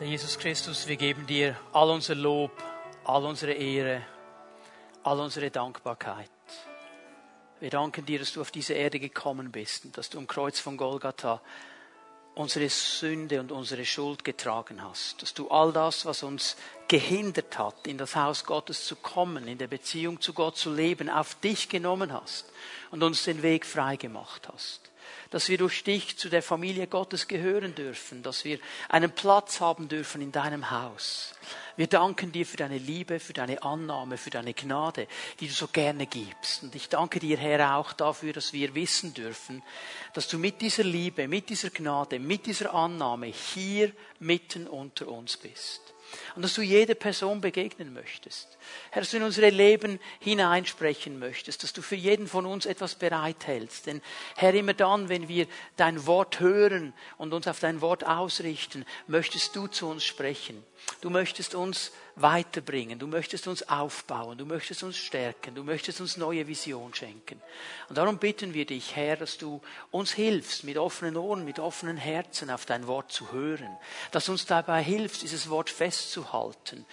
[0.00, 2.52] Herr Jesus Christus, wir geben dir all unser Lob,
[3.04, 4.00] all unsere Ehre,
[5.02, 6.30] all unsere Dankbarkeit.
[7.60, 10.58] Wir danken dir, dass du auf diese Erde gekommen bist und dass du am Kreuz
[10.58, 11.42] von Golgatha
[12.34, 16.56] unsere Sünde und unsere Schuld getragen hast, dass du all das, was uns
[16.88, 21.10] gehindert hat, in das Haus Gottes zu kommen, in der Beziehung zu Gott zu leben,
[21.10, 22.46] auf dich genommen hast
[22.90, 24.90] und uns den Weg frei gemacht hast
[25.30, 28.58] dass wir durch dich zu der Familie Gottes gehören dürfen, dass wir
[28.88, 31.34] einen Platz haben dürfen in deinem Haus.
[31.76, 35.06] Wir danken dir für deine Liebe, für deine Annahme, für deine Gnade,
[35.40, 36.62] die du so gerne gibst.
[36.62, 39.62] Und ich danke dir, Herr, auch dafür, dass wir wissen dürfen,
[40.12, 45.36] dass du mit dieser Liebe, mit dieser Gnade, mit dieser Annahme hier mitten unter uns
[45.36, 45.89] bist.
[46.34, 48.58] Und dass du jede Person begegnen möchtest.
[48.90, 52.94] Herr, dass du in unsere Leben hineinsprechen möchtest, dass du für jeden von uns etwas
[52.94, 53.86] bereithältst.
[53.86, 54.02] Denn
[54.36, 55.46] Herr, immer dann, wenn wir
[55.76, 60.62] dein Wort hören und uns auf dein Wort ausrichten, möchtest du zu uns sprechen.
[61.00, 66.16] Du möchtest uns weiterbringen, du möchtest uns aufbauen, du möchtest uns stärken, du möchtest uns
[66.16, 67.40] neue Vision schenken.
[67.88, 71.96] Und darum bitten wir dich, Herr, dass du uns hilfst, mit offenen Ohren, mit offenen
[71.96, 73.76] Herzen auf dein Wort zu hören,
[74.10, 76.84] dass uns dabei hilfst, dieses Wort festzuhalten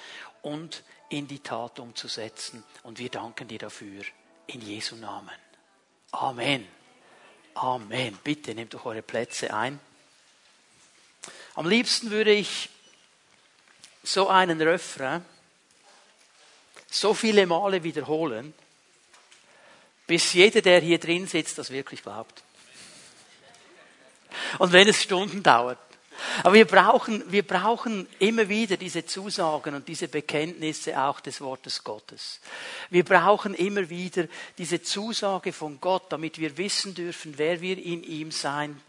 [0.41, 2.63] und in die Tat umzusetzen.
[2.83, 4.03] Und wir danken dir dafür
[4.47, 5.29] in Jesu Namen.
[6.11, 6.67] Amen.
[7.53, 8.17] Amen.
[8.23, 9.79] Bitte nehmt doch eure Plätze ein.
[11.55, 12.69] Am liebsten würde ich
[14.07, 15.23] so einen Refrain
[16.89, 18.53] so viele Male wiederholen,
[20.07, 22.41] bis jeder, der hier drin sitzt, das wirklich glaubt.
[24.59, 25.79] Und wenn es Stunden dauert.
[26.43, 31.83] Aber wir brauchen, wir brauchen immer wieder diese Zusagen und diese Bekenntnisse auch des Wortes
[31.83, 32.39] Gottes.
[32.89, 38.03] Wir brauchen immer wieder diese Zusage von Gott, damit wir wissen dürfen, wer wir in
[38.03, 38.81] ihm sein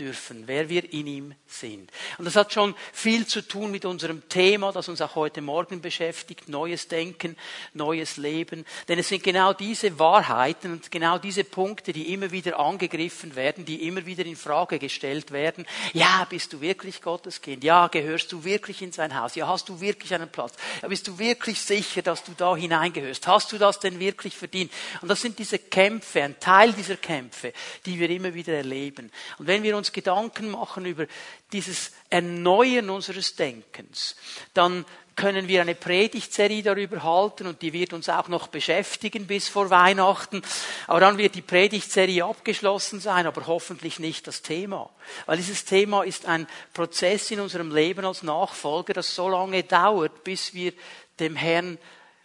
[0.00, 1.90] dürfen, wer wir in ihm sind.
[2.16, 5.82] Und das hat schon viel zu tun mit unserem Thema, das uns auch heute Morgen
[5.82, 7.36] beschäftigt, neues Denken,
[7.74, 8.64] neues Leben.
[8.88, 13.64] Denn es sind genau diese Wahrheiten und genau diese Punkte, die immer wieder angegriffen werden,
[13.64, 15.66] die immer wieder in Frage gestellt werden.
[15.92, 17.62] Ja, bist du wirklich Gottes Kind?
[17.62, 19.34] Ja, gehörst du wirklich in sein Haus?
[19.34, 20.54] Ja, hast du wirklich einen Platz?
[20.80, 23.26] Ja, bist du wirklich sicher, dass du da hineingehörst?
[23.26, 24.72] Hast du das denn wirklich verdient?
[25.02, 27.52] Und das sind diese Kämpfe, ein Teil dieser Kämpfe,
[27.84, 29.10] die wir immer wieder erleben.
[29.38, 31.06] Und wenn wir uns Gedanken machen über
[31.52, 34.16] dieses Erneuern unseres Denkens,
[34.54, 34.84] dann
[35.16, 39.68] können wir eine Predigtserie darüber halten und die wird uns auch noch beschäftigen bis vor
[39.68, 40.40] Weihnachten.
[40.86, 44.88] Aber dann wird die Predigtserie abgeschlossen sein, aber hoffentlich nicht das Thema.
[45.26, 50.24] Weil dieses Thema ist ein Prozess in unserem Leben als Nachfolger, das so lange dauert,
[50.24, 50.72] bis wir
[51.18, 51.76] dem Herrn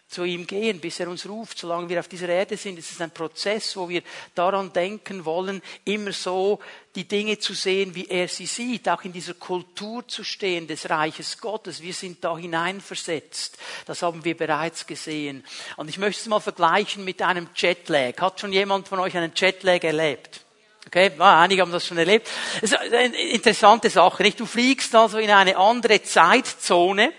[0.08, 2.78] zu ihm gehen, bis er uns ruft, solange wir auf dieser Erde sind.
[2.78, 4.02] Es ist ein Prozess, wo wir
[4.34, 6.60] daran denken wollen, immer so
[6.94, 10.88] die Dinge zu sehen, wie er sie sieht, auch in dieser Kultur zu stehen des
[10.88, 11.82] Reiches Gottes.
[11.82, 13.58] Wir sind da hineinversetzt.
[13.84, 15.44] Das haben wir bereits gesehen.
[15.76, 18.16] Und ich möchte es mal vergleichen mit einem Jetlag.
[18.18, 20.40] Hat schon jemand von euch einen Jetlag erlebt?
[20.86, 22.30] Okay, ja, einige haben das schon erlebt.
[22.60, 24.38] Das ist eine interessante Sache, nicht?
[24.38, 27.12] Du fliegst also in eine andere Zeitzone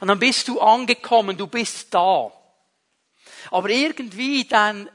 [0.00, 2.32] und dann bist du angekommen, du bist da.
[3.50, 4.88] Aber irgendwie dein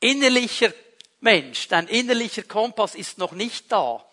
[0.00, 0.72] innerlicher
[1.20, 4.05] Mensch, dein innerlicher Kompass ist noch nicht da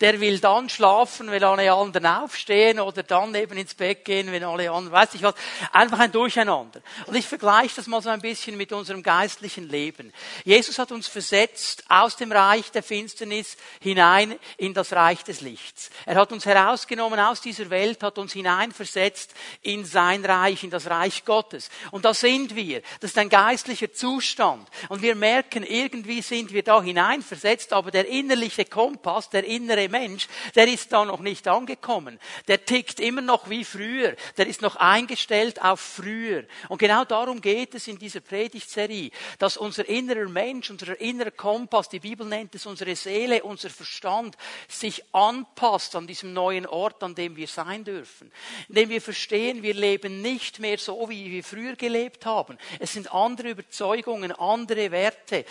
[0.00, 4.44] der will dann schlafen, wenn alle anderen aufstehen oder dann eben ins Bett gehen, wenn
[4.44, 5.34] alle anderen, weiß ich was.
[5.72, 6.80] Einfach ein Durcheinander.
[7.06, 10.12] Und ich vergleiche das mal so ein bisschen mit unserem geistlichen Leben.
[10.44, 15.90] Jesus hat uns versetzt aus dem Reich der Finsternis hinein in das Reich des Lichts.
[16.06, 20.88] Er hat uns herausgenommen aus dieser Welt, hat uns hineinversetzt in sein Reich, in das
[20.88, 21.68] Reich Gottes.
[21.90, 22.80] Und da sind wir.
[23.00, 24.66] Das ist ein geistlicher Zustand.
[24.88, 30.28] Und wir merken, irgendwie sind wir da hineinversetzt, aber der innerliche Kompass, der innere Mensch,
[30.54, 32.18] der ist da noch nicht angekommen.
[32.48, 34.16] Der tickt immer noch wie früher.
[34.36, 36.44] Der ist noch eingestellt auf früher.
[36.68, 41.88] Und genau darum geht es in dieser Predigtserie, dass unser innerer Mensch, unser innerer Kompass,
[41.88, 44.36] die Bibel nennt es unsere Seele, unser Verstand,
[44.68, 48.32] sich anpasst an diesem neuen Ort, an dem wir sein dürfen.
[48.68, 52.58] Indem wir verstehen, wir leben nicht mehr so, wie wir früher gelebt haben.
[52.78, 55.44] Es sind andere Überzeugungen, andere Werte.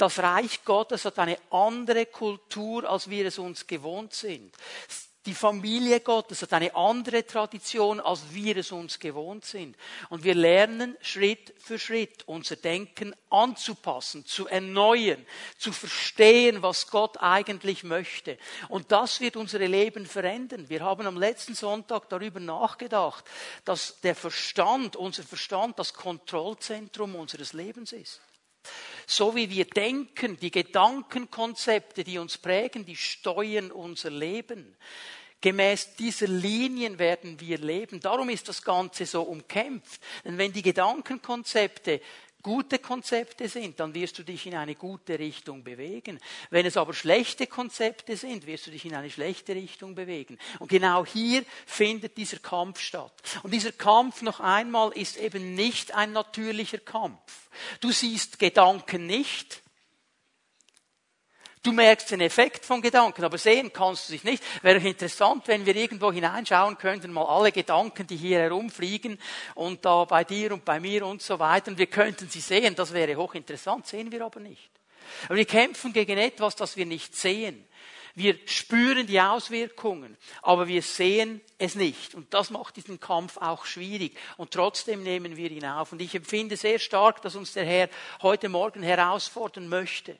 [0.00, 4.56] Das Reich Gottes hat eine andere Kultur, als wir es uns gewohnt sind.
[5.26, 9.76] Die Familie Gottes hat eine andere Tradition, als wir es uns gewohnt sind.
[10.08, 15.26] Und wir lernen Schritt für Schritt unser Denken anzupassen, zu erneuern,
[15.58, 18.38] zu verstehen, was Gott eigentlich möchte.
[18.70, 20.70] Und das wird unsere Leben verändern.
[20.70, 23.26] Wir haben am letzten Sonntag darüber nachgedacht,
[23.66, 28.22] dass der Verstand, unser Verstand, das Kontrollzentrum unseres Lebens ist.
[29.12, 34.76] So wie wir denken, die Gedankenkonzepte, die uns prägen, die steuern unser Leben.
[35.40, 37.98] Gemäß dieser Linien werden wir leben.
[37.98, 40.00] Darum ist das Ganze so umkämpft.
[40.24, 42.00] Denn wenn die Gedankenkonzepte
[42.42, 46.18] gute Konzepte sind, dann wirst du dich in eine gute Richtung bewegen.
[46.50, 50.38] Wenn es aber schlechte Konzepte sind, wirst du dich in eine schlechte Richtung bewegen.
[50.58, 53.12] Und genau hier findet dieser Kampf statt.
[53.42, 57.48] Und dieser Kampf noch einmal ist eben nicht ein natürlicher Kampf.
[57.80, 59.62] Du siehst Gedanken nicht,
[61.62, 64.42] Du merkst den Effekt von Gedanken, aber sehen kannst du dich nicht.
[64.62, 69.18] Wäre interessant, wenn wir irgendwo hineinschauen könnten, mal alle Gedanken, die hier herumfliegen
[69.54, 72.74] und da bei dir und bei mir und so weiter, und wir könnten sie sehen.
[72.76, 74.70] Das wäre hochinteressant, sehen wir aber nicht.
[75.26, 77.62] Aber wir kämpfen gegen etwas, das wir nicht sehen.
[78.14, 82.14] Wir spüren die Auswirkungen, aber wir sehen es nicht.
[82.14, 84.16] Und das macht diesen Kampf auch schwierig.
[84.38, 85.92] Und trotzdem nehmen wir ihn auf.
[85.92, 87.90] Und ich empfinde sehr stark, dass uns der Herr
[88.22, 90.16] heute Morgen herausfordern möchte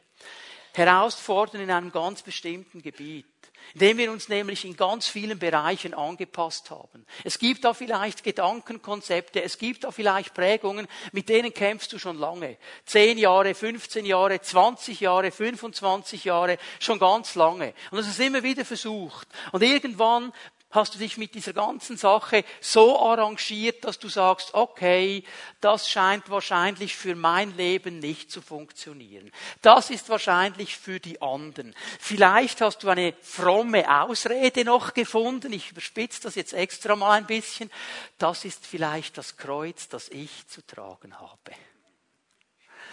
[0.75, 3.27] herausfordern in einem ganz bestimmten Gebiet,
[3.75, 7.07] indem wir uns nämlich in ganz vielen Bereichen angepasst haben.
[7.25, 12.19] Es gibt da vielleicht Gedankenkonzepte, es gibt da vielleicht Prägungen, mit denen kämpfst du schon
[12.19, 12.57] lange.
[12.85, 17.75] Zehn Jahre, 15 Jahre, 20 Jahre, 25 Jahre, schon ganz lange.
[17.91, 19.29] Und das ist immer wieder versucht.
[19.53, 20.33] Und irgendwann
[20.71, 25.25] hast du dich mit dieser ganzen Sache so arrangiert, dass du sagst, okay,
[25.61, 29.31] das scheint wahrscheinlich für mein Leben nicht zu funktionieren.
[29.63, 31.75] Das ist wahrscheinlich für die anderen.
[31.99, 37.27] Vielleicht hast du eine fromme Ausrede noch gefunden, ich überspitze das jetzt extra mal ein
[37.27, 37.71] bisschen,
[38.19, 41.53] das ist vielleicht das Kreuz, das ich zu tragen habe.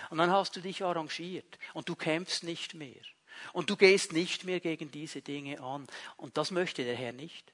[0.09, 3.01] Und dann hast du dich arrangiert und du kämpfst nicht mehr.
[3.53, 5.85] Und du gehst nicht mehr gegen diese Dinge an.
[6.15, 7.53] Und das möchte der Herr nicht.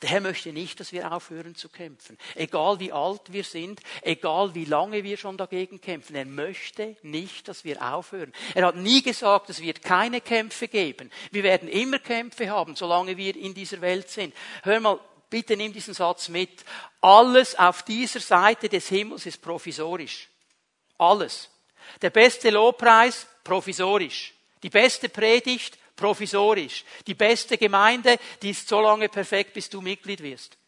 [0.00, 2.18] Der Herr möchte nicht, dass wir aufhören zu kämpfen.
[2.34, 6.16] Egal wie alt wir sind, egal wie lange wir schon dagegen kämpfen.
[6.16, 8.32] Er möchte nicht, dass wir aufhören.
[8.54, 11.10] Er hat nie gesagt, es wird keine Kämpfe geben.
[11.30, 14.34] Wir werden immer Kämpfe haben, solange wir in dieser Welt sind.
[14.62, 16.64] Hör mal, bitte nimm diesen Satz mit.
[17.00, 20.28] Alles auf dieser Seite des Himmels ist provisorisch.
[20.98, 21.50] Alles.
[22.00, 24.34] Der beste Lobpreis, provisorisch.
[24.62, 26.84] Die beste Predigt, provisorisch.
[27.06, 30.58] Die beste Gemeinde, die ist so lange perfekt, bis du Mitglied wirst.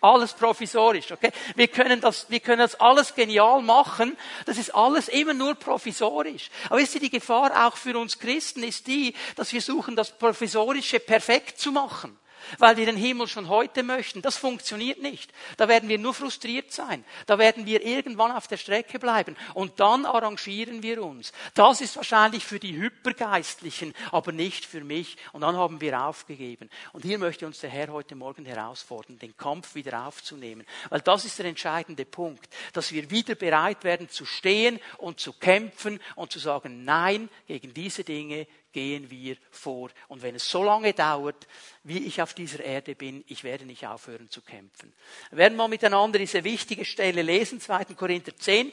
[0.00, 1.30] Alles provisorisch, okay?
[1.54, 4.16] Wir können das, wir können das alles genial machen.
[4.46, 6.50] Das ist alles immer nur provisorisch.
[6.68, 10.18] Aber wisst ihr, die Gefahr auch für uns Christen ist die, dass wir suchen, das
[10.18, 12.18] Provisorische perfekt zu machen
[12.58, 14.22] weil wir den Himmel schon heute möchten.
[14.22, 15.32] Das funktioniert nicht.
[15.56, 17.04] Da werden wir nur frustriert sein.
[17.26, 19.36] Da werden wir irgendwann auf der Strecke bleiben.
[19.54, 21.32] Und dann arrangieren wir uns.
[21.54, 25.16] Das ist wahrscheinlich für die Hypergeistlichen, aber nicht für mich.
[25.32, 26.70] Und dann haben wir aufgegeben.
[26.92, 30.66] Und hier möchte uns der Herr heute Morgen herausfordern, den Kampf wieder aufzunehmen.
[30.90, 35.32] Weil das ist der entscheidende Punkt, dass wir wieder bereit werden zu stehen und zu
[35.32, 39.90] kämpfen und zu sagen, nein, gegen diese Dinge gehen wir vor.
[40.08, 41.46] Und wenn es so lange dauert,
[41.84, 44.92] wie ich auf dieser Erde bin, ich werde nicht aufhören zu kämpfen.
[45.30, 47.84] Wir werden mal miteinander diese wichtige Stelle lesen, 2.
[47.96, 48.72] Korinther 10.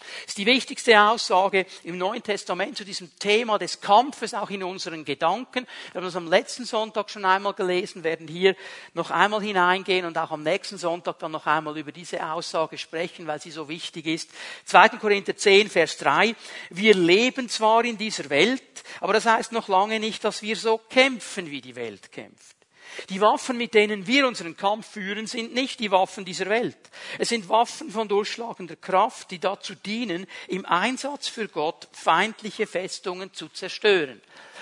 [0.00, 4.62] Das ist die wichtigste Aussage im Neuen Testament zu diesem Thema des Kampfes, auch in
[4.62, 5.66] unseren Gedanken.
[5.92, 8.56] Wir haben das am letzten Sonntag schon einmal gelesen, werden hier
[8.94, 13.26] noch einmal hineingehen und auch am nächsten Sonntag dann noch einmal über diese Aussage sprechen,
[13.26, 14.30] weil sie so wichtig ist.
[14.64, 14.88] 2.
[14.90, 16.34] Korinther 10, Vers 3.
[16.70, 18.62] Wir leben zwar in dieser Welt,
[19.00, 22.59] aber das heißt noch lange nicht, dass wir so kämpfen, wie die Welt kämpft.
[23.08, 26.78] Die Waffen, mit denen wir unseren Kampf führen, sind nicht die Waffen dieser Welt.
[27.18, 33.32] Es sind Waffen von durchschlagender Kraft, die dazu dienen, im Einsatz für Gott feindliche Festungen
[33.32, 34.20] zu zerstören.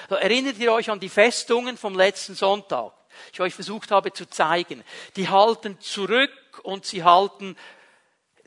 [0.09, 2.93] Erinnert ihr euch an die Festungen vom letzten Sonntag?
[3.33, 4.85] Ich euch versucht habe zu zeigen.
[5.17, 6.31] Die halten zurück
[6.62, 7.57] und sie halten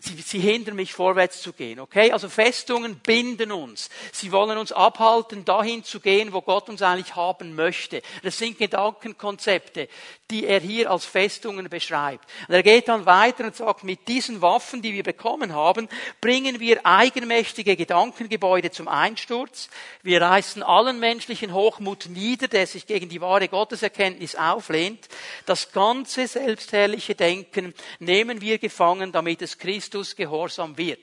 [0.03, 2.11] Sie, sie hindern mich vorwärts zu gehen, okay?
[2.11, 3.91] Also Festungen binden uns.
[4.11, 8.01] Sie wollen uns abhalten, dahin zu gehen, wo Gott uns eigentlich haben möchte.
[8.23, 9.87] Das sind Gedankenkonzepte,
[10.31, 12.27] die er hier als Festungen beschreibt.
[12.47, 15.87] Und er geht dann weiter und sagt, mit diesen Waffen, die wir bekommen haben,
[16.19, 19.69] bringen wir eigenmächtige Gedankengebäude zum Einsturz.
[20.01, 25.09] Wir reißen allen menschlichen Hochmut nieder, der sich gegen die wahre Gotteserkenntnis auflehnt.
[25.45, 30.99] Das ganze selbstherrliche Denken nehmen wir gefangen, damit es Christus gehorsam wird.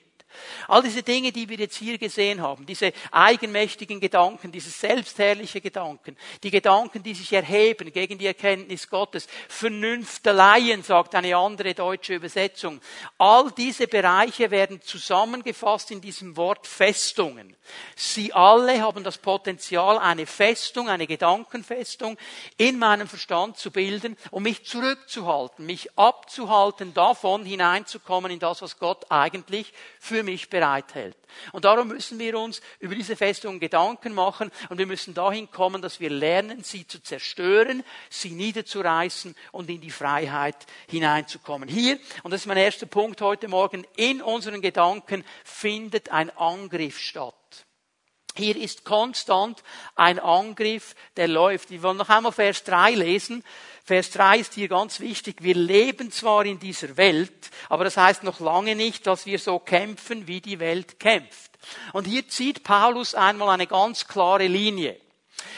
[0.67, 6.17] All diese Dinge, die wir jetzt hier gesehen haben, diese eigenmächtigen Gedanken, diese selbstherrliche Gedanken,
[6.43, 12.81] die Gedanken, die sich erheben gegen die Erkenntnis Gottes, Vernünfteleien, sagt eine andere deutsche Übersetzung.
[13.17, 17.57] All diese Bereiche werden zusammengefasst in diesem Wort Festungen.
[17.97, 22.19] Sie alle haben das Potenzial, eine Festung, eine Gedankenfestung
[22.57, 28.79] in meinem Verstand zu bilden, um mich zurückzuhalten, mich abzuhalten davon, hineinzukommen in das, was
[28.79, 31.17] Gott eigentlich für für mich bereithält.
[31.53, 35.81] Und darum müssen wir uns über diese Festung Gedanken machen und wir müssen dahin kommen,
[35.81, 40.57] dass wir lernen, sie zu zerstören, sie niederzureißen und in die Freiheit
[40.89, 41.69] hineinzukommen.
[41.69, 46.99] Hier, und das ist mein erster Punkt heute Morgen, in unseren Gedanken findet ein Angriff
[46.99, 47.35] statt.
[48.35, 49.63] Hier ist konstant
[49.95, 51.71] ein Angriff, der läuft.
[51.71, 53.45] Wir wollen noch einmal Vers 3 lesen.
[53.88, 55.37] Vers 3 ist hier ganz wichtig.
[55.40, 59.59] Wir leben zwar in dieser Welt, aber das heißt noch lange nicht, dass wir so
[59.59, 61.52] kämpfen, wie die Welt kämpft.
[61.95, 65.00] Und hier zieht Paulus einmal eine ganz klare Linie.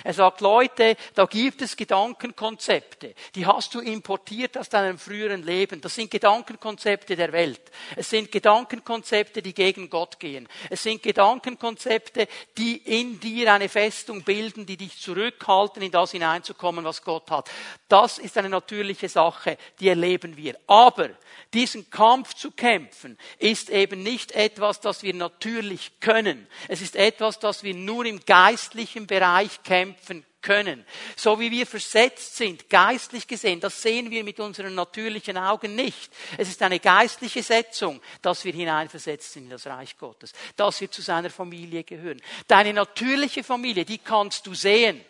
[0.05, 5.81] Er sagt, Leute, da gibt es Gedankenkonzepte, die hast du importiert aus deinem früheren Leben.
[5.81, 7.61] Das sind Gedankenkonzepte der Welt.
[7.97, 10.49] Es sind Gedankenkonzepte, die gegen Gott gehen.
[10.71, 16.85] Es sind Gedankenkonzepte, die in dir eine Festung bilden, die dich zurückhalten, in das hineinzukommen,
[16.85, 17.51] was Gott hat.
[17.89, 20.57] Das ist eine natürliche Sache, die erleben wir.
[20.67, 21.11] Aber
[21.53, 26.47] diesen Kampf zu kämpfen, ist eben nicht etwas, das wir natürlich können.
[26.69, 30.85] Es ist etwas, das wir nur im geistlichen Bereich kämpfen können.
[31.15, 36.13] So wie wir versetzt sind, geistlich gesehen, das sehen wir mit unseren natürlichen Augen nicht.
[36.37, 40.91] Es ist eine geistliche Setzung, dass wir hineinversetzt sind in das Reich Gottes, dass wir
[40.91, 42.21] zu seiner Familie gehören.
[42.49, 45.05] Deine natürliche Familie, die kannst du sehen.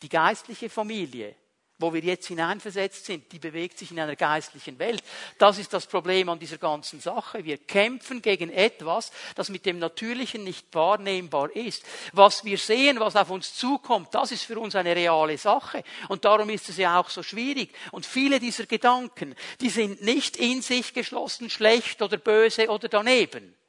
[0.00, 1.34] Die geistliche Familie,
[1.80, 5.02] wo wir jetzt hineinversetzt sind, die bewegt sich in einer geistlichen Welt.
[5.38, 7.44] Das ist das Problem an dieser ganzen Sache.
[7.44, 11.84] Wir kämpfen gegen etwas, das mit dem Natürlichen nicht wahrnehmbar ist.
[12.12, 15.82] Was wir sehen, was auf uns zukommt, das ist für uns eine reale Sache.
[16.08, 17.74] Und darum ist es ja auch so schwierig.
[17.92, 23.59] Und viele dieser Gedanken, die sind nicht in sich geschlossen schlecht oder böse oder daneben.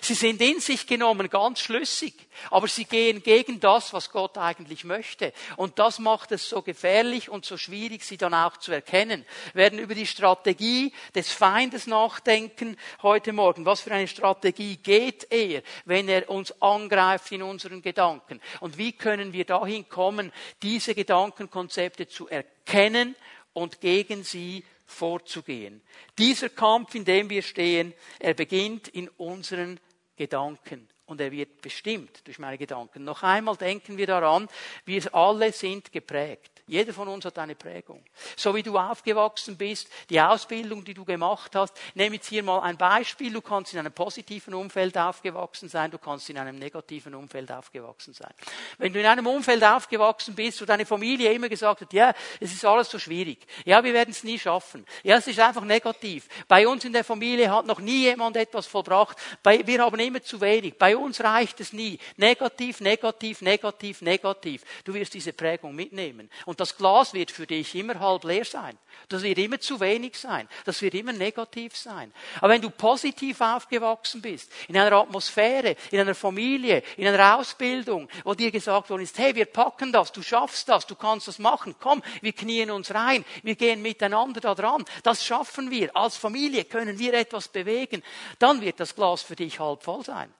[0.00, 2.14] Sie sind in sich genommen ganz schlüssig,
[2.50, 5.32] aber sie gehen gegen das, was Gott eigentlich möchte.
[5.56, 9.24] Und das macht es so gefährlich und so schwierig, sie dann auch zu erkennen.
[9.52, 13.64] Wir werden über die Strategie des Feindes nachdenken heute Morgen.
[13.64, 18.40] Was für eine Strategie geht er, wenn er uns angreift in unseren Gedanken?
[18.60, 20.32] Und wie können wir dahin kommen,
[20.62, 23.16] diese Gedankenkonzepte zu erkennen
[23.52, 25.82] und gegen sie vorzugehen.
[26.18, 29.80] Dieser Kampf, in dem wir stehen, er beginnt in unseren
[30.16, 33.04] Gedanken und er wird bestimmt durch meine Gedanken.
[33.04, 34.48] Noch einmal denken wir daran,
[34.84, 36.53] wir alle sind geprägt.
[36.66, 38.02] Jeder von uns hat eine Prägung.
[38.36, 41.76] So wie du aufgewachsen bist, die Ausbildung, die du gemacht hast.
[41.94, 43.30] Nehme jetzt hier mal ein Beispiel.
[43.30, 48.14] Du kannst in einem positiven Umfeld aufgewachsen sein, du kannst in einem negativen Umfeld aufgewachsen
[48.14, 48.32] sein.
[48.78, 52.54] Wenn du in einem Umfeld aufgewachsen bist, wo deine Familie immer gesagt hat, ja, es
[52.54, 53.46] ist alles so schwierig.
[53.66, 54.86] Ja, wir werden es nie schaffen.
[55.02, 56.28] Ja, es ist einfach negativ.
[56.48, 59.18] Bei uns in der Familie hat noch nie jemand etwas vollbracht.
[59.42, 60.78] Bei, wir haben immer zu wenig.
[60.78, 61.98] Bei uns reicht es nie.
[62.16, 64.62] Negativ, negativ, negativ, negativ.
[64.84, 66.30] Du wirst diese Prägung mitnehmen.
[66.46, 68.78] Und und das Glas wird für dich immer halb leer sein.
[69.08, 70.48] Das wird immer zu wenig sein.
[70.64, 72.14] Das wird immer negativ sein.
[72.36, 78.08] Aber wenn du positiv aufgewachsen bist, in einer Atmosphäre, in einer Familie, in einer Ausbildung,
[78.22, 81.40] wo dir gesagt worden ist, hey, wir packen das, du schaffst das, du kannst das
[81.40, 85.96] machen, komm, wir knien uns rein, wir gehen miteinander da dran, das schaffen wir.
[85.96, 88.00] Als Familie können wir etwas bewegen.
[88.38, 90.32] Dann wird das Glas für dich halb voll sein.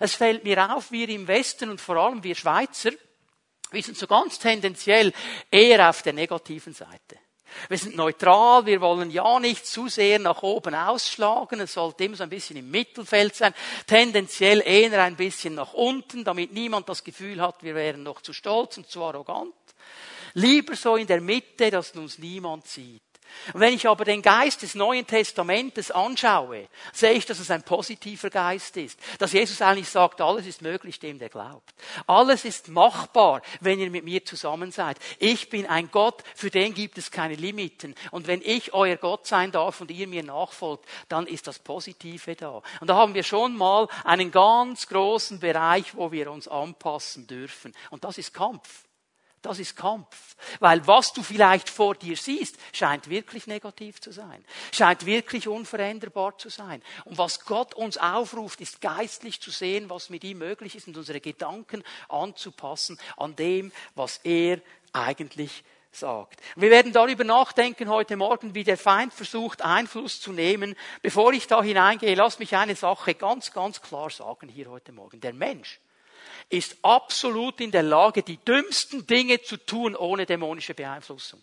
[0.00, 2.90] Es fällt mir auf, wir im Westen und vor allem wir Schweizer,
[3.70, 5.12] wir sind so ganz tendenziell
[5.50, 7.18] eher auf der negativen Seite.
[7.68, 12.16] Wir sind neutral, wir wollen ja nicht zu sehr nach oben ausschlagen, es sollte immer
[12.16, 13.54] so ein bisschen im Mittelfeld sein,
[13.86, 18.32] tendenziell eher ein bisschen nach unten, damit niemand das Gefühl hat, wir wären noch zu
[18.32, 19.54] stolz und zu arrogant.
[20.34, 23.05] Lieber so in der Mitte, dass uns niemand sieht.
[23.52, 27.62] Und wenn ich aber den Geist des Neuen Testamentes anschaue, sehe ich, dass es ein
[27.62, 28.98] positiver Geist ist.
[29.18, 31.74] Dass Jesus eigentlich sagt, alles ist möglich dem, der glaubt.
[32.06, 34.98] Alles ist machbar, wenn ihr mit mir zusammen seid.
[35.18, 37.94] Ich bin ein Gott, für den gibt es keine Limiten.
[38.10, 42.34] Und wenn ich euer Gott sein darf und ihr mir nachfolgt, dann ist das Positive
[42.34, 42.62] da.
[42.80, 47.74] Und da haben wir schon mal einen ganz großen Bereich, wo wir uns anpassen dürfen.
[47.90, 48.85] Und das ist Kampf.
[49.46, 50.34] Das ist Kampf.
[50.58, 54.44] Weil was du vielleicht vor dir siehst, scheint wirklich negativ zu sein.
[54.72, 56.82] Scheint wirklich unveränderbar zu sein.
[57.04, 60.96] Und was Gott uns aufruft, ist geistlich zu sehen, was mit ihm möglich ist und
[60.96, 64.60] unsere Gedanken anzupassen an dem, was er
[64.92, 65.62] eigentlich
[65.92, 66.40] sagt.
[66.56, 70.74] Wir werden darüber nachdenken heute Morgen, wie der Feind versucht, Einfluss zu nehmen.
[71.02, 75.20] Bevor ich da hineingehe, lass mich eine Sache ganz, ganz klar sagen hier heute Morgen.
[75.20, 75.78] Der Mensch
[76.48, 81.42] ist absolut in der Lage, die dümmsten Dinge zu tun ohne dämonische Beeinflussung.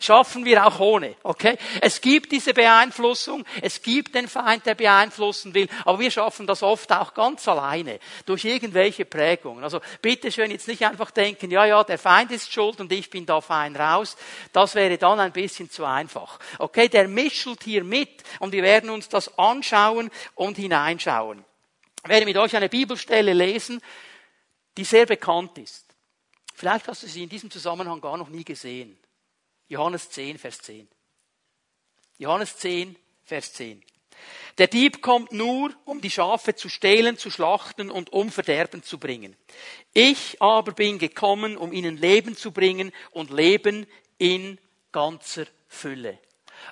[0.00, 1.56] Schaffen wir auch ohne, okay?
[1.80, 6.62] Es gibt diese Beeinflussung, es gibt den Feind, der beeinflussen will, aber wir schaffen das
[6.62, 9.62] oft auch ganz alleine, durch irgendwelche Prägungen.
[9.62, 13.08] Also bitte schön jetzt nicht einfach denken, ja, ja, der Feind ist schuld und ich
[13.10, 14.16] bin da fein raus.
[14.52, 16.38] Das wäre dann ein bisschen zu einfach.
[16.58, 21.44] Okay, der mischelt hier mit und wir werden uns das anschauen und hineinschauen.
[22.04, 23.80] Werde mit euch eine Bibelstelle lesen,
[24.76, 25.86] die sehr bekannt ist.
[26.54, 28.98] Vielleicht hast du sie in diesem Zusammenhang gar noch nie gesehen.
[29.68, 30.86] Johannes 10, Vers 10.
[32.18, 33.82] Johannes 10, Vers 10.
[34.58, 38.98] Der Dieb kommt nur, um die Schafe zu stehlen, zu schlachten und um Verderben zu
[38.98, 39.34] bringen.
[39.92, 43.86] Ich aber bin gekommen, um ihnen Leben zu bringen und Leben
[44.18, 44.60] in
[44.92, 46.18] ganzer Fülle.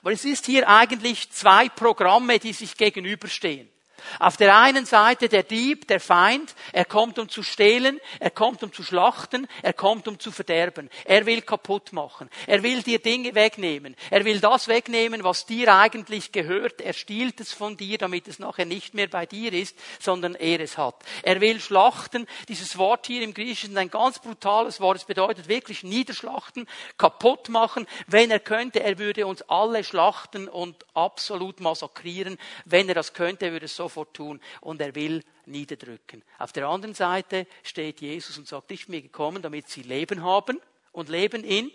[0.00, 3.71] Aber es ist hier eigentlich zwei Programme, die sich gegenüberstehen.
[4.18, 8.62] Auf der einen Seite der Dieb, der Feind, er kommt um zu stehlen, er kommt
[8.62, 10.90] um zu schlachten, er kommt um zu verderben.
[11.04, 12.28] Er will kaputt machen.
[12.46, 13.96] Er will dir Dinge wegnehmen.
[14.10, 16.80] Er will das wegnehmen, was dir eigentlich gehört.
[16.80, 20.60] Er stiehlt es von dir, damit es nachher nicht mehr bei dir ist, sondern er
[20.60, 20.96] es hat.
[21.22, 22.26] Er will schlachten.
[22.48, 24.98] Dieses Wort hier im Griechischen ist ein ganz brutales Wort.
[24.98, 26.66] Es bedeutet wirklich niederschlachten,
[26.96, 27.86] kaputt machen.
[28.06, 32.38] Wenn er könnte, er würde uns alle schlachten und absolut massakrieren.
[32.64, 36.22] Wenn er das könnte, er würde es so sofort tun und er will niederdrücken.
[36.38, 40.22] Auf der anderen Seite steht Jesus und sagt, ich bin mir gekommen, damit sie Leben
[40.22, 40.60] haben
[40.92, 41.70] und Leben in,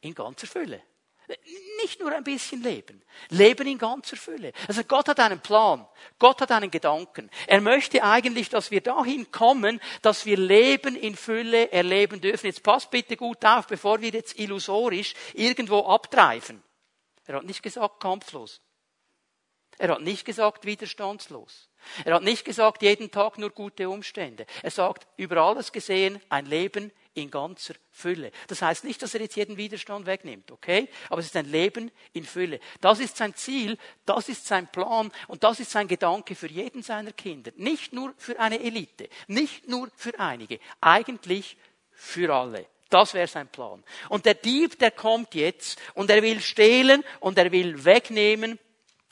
[0.00, 0.82] in ganzer Fülle.
[1.82, 3.02] Nicht nur ein bisschen Leben.
[3.28, 4.52] Leben in ganzer Fülle.
[4.66, 5.86] Also Gott hat einen Plan.
[6.18, 7.30] Gott hat einen Gedanken.
[7.46, 12.46] Er möchte eigentlich, dass wir dahin kommen, dass wir Leben in Fülle erleben dürfen.
[12.46, 16.64] Jetzt passt bitte gut auf, bevor wir jetzt illusorisch irgendwo abtreifen.
[17.26, 18.60] Er hat nicht gesagt kampflos.
[19.80, 21.70] Er hat nicht gesagt widerstandslos.
[22.04, 24.44] Er hat nicht gesagt jeden Tag nur gute Umstände.
[24.62, 28.30] Er sagt über alles gesehen ein Leben in ganzer Fülle.
[28.48, 30.90] Das heißt nicht, dass er jetzt jeden Widerstand wegnimmt, okay?
[31.08, 32.60] Aber es ist ein Leben in Fülle.
[32.82, 36.82] Das ist sein Ziel, das ist sein Plan und das ist sein Gedanke für jeden
[36.82, 37.50] seiner Kinder.
[37.56, 41.56] Nicht nur für eine Elite, nicht nur für einige, eigentlich
[41.90, 42.66] für alle.
[42.90, 43.82] Das wäre sein Plan.
[44.10, 48.58] Und der Dieb, der kommt jetzt und er will stehlen und er will wegnehmen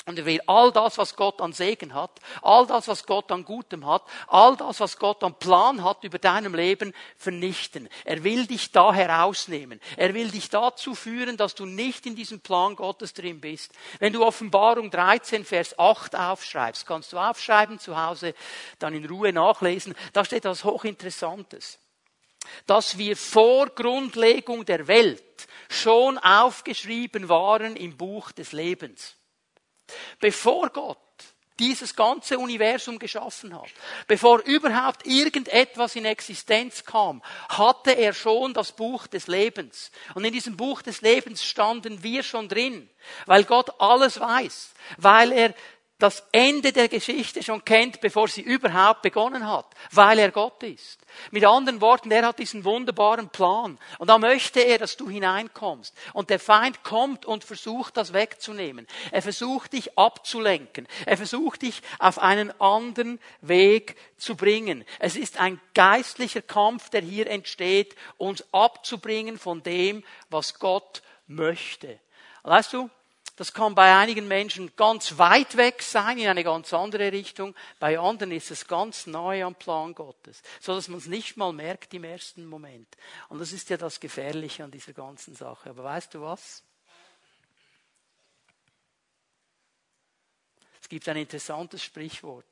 [0.09, 2.11] und er will all das, was Gott an Segen hat,
[2.41, 6.19] all das, was Gott an Gutem hat, all das, was Gott an Plan hat über
[6.19, 7.91] deinem Leben, vernichten.
[8.07, 9.81] Er will dich da herausnehmen.
[9.99, 13.73] Er will dich dazu führen, dass du nicht in diesem Plan Gottes drin bist.
[13.99, 18.35] Wenn du Offenbarung 13, Vers 8 aufschreibst, kannst du aufschreiben zu Hause,
[18.79, 21.79] dann in Ruhe nachlesen, da steht etwas Hochinteressantes.
[22.67, 25.23] Dass wir vor Grundlegung der Welt
[25.69, 29.18] schon aufgeschrieben waren im Buch des Lebens.
[30.21, 30.99] Bevor Gott
[31.59, 33.69] dieses ganze Universum geschaffen hat,
[34.07, 39.91] bevor überhaupt irgendetwas in Existenz kam, hatte er schon das Buch des Lebens.
[40.15, 42.89] Und in diesem Buch des Lebens standen wir schon drin,
[43.27, 45.55] weil Gott alles weiß, weil er
[45.99, 51.01] das Ende der Geschichte schon kennt, bevor sie überhaupt begonnen hat, weil er Gott ist.
[51.33, 53.79] Mit anderen Worten, er hat diesen wunderbaren Plan.
[53.99, 55.97] Und da möchte er, dass du hineinkommst.
[56.13, 58.87] Und der Feind kommt und versucht, das wegzunehmen.
[59.11, 60.87] Er versucht, dich abzulenken.
[61.05, 64.85] Er versucht, dich auf einen anderen Weg zu bringen.
[65.01, 71.99] Es ist ein geistlicher Kampf, der hier entsteht, uns abzubringen von dem, was Gott möchte.
[72.45, 72.89] Weißt du,
[73.39, 77.55] das kann bei einigen Menschen ganz weit weg sein, in eine ganz andere Richtung.
[77.79, 81.53] Bei anderen ist es ganz nahe am Plan Gottes, so dass man es nicht mal
[81.53, 82.97] merkt im ersten Moment.
[83.29, 85.71] Und das ist ja das Gefährliche an dieser ganzen Sache.
[85.71, 86.65] Aber weißt du was?
[90.83, 92.45] Es gibt ein interessantes Sprichwort.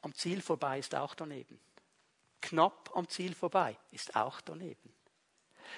[0.00, 1.60] Am Ziel vorbei ist auch daneben.
[2.40, 4.94] Knapp am Ziel vorbei ist auch daneben.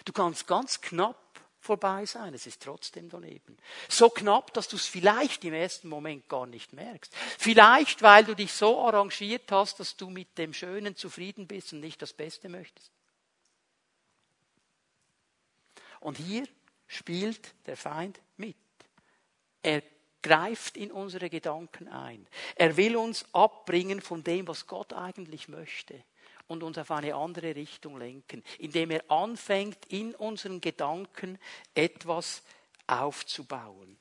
[0.04, 1.16] Du kannst ganz knapp
[1.62, 3.56] vorbei sein, es ist trotzdem daneben.
[3.88, 7.14] So knapp, dass du es vielleicht im ersten Moment gar nicht merkst.
[7.38, 11.80] Vielleicht, weil du dich so arrangiert hast, dass du mit dem Schönen zufrieden bist und
[11.80, 12.90] nicht das Beste möchtest.
[16.00, 16.48] Und hier
[16.88, 18.56] spielt der Feind mit.
[19.62, 19.82] Er
[20.20, 22.26] greift in unsere Gedanken ein.
[22.56, 26.02] Er will uns abbringen von dem, was Gott eigentlich möchte
[26.46, 31.38] und uns auf eine andere Richtung lenken, indem er anfängt, in unseren Gedanken
[31.74, 32.42] etwas
[32.86, 33.98] aufzubauen.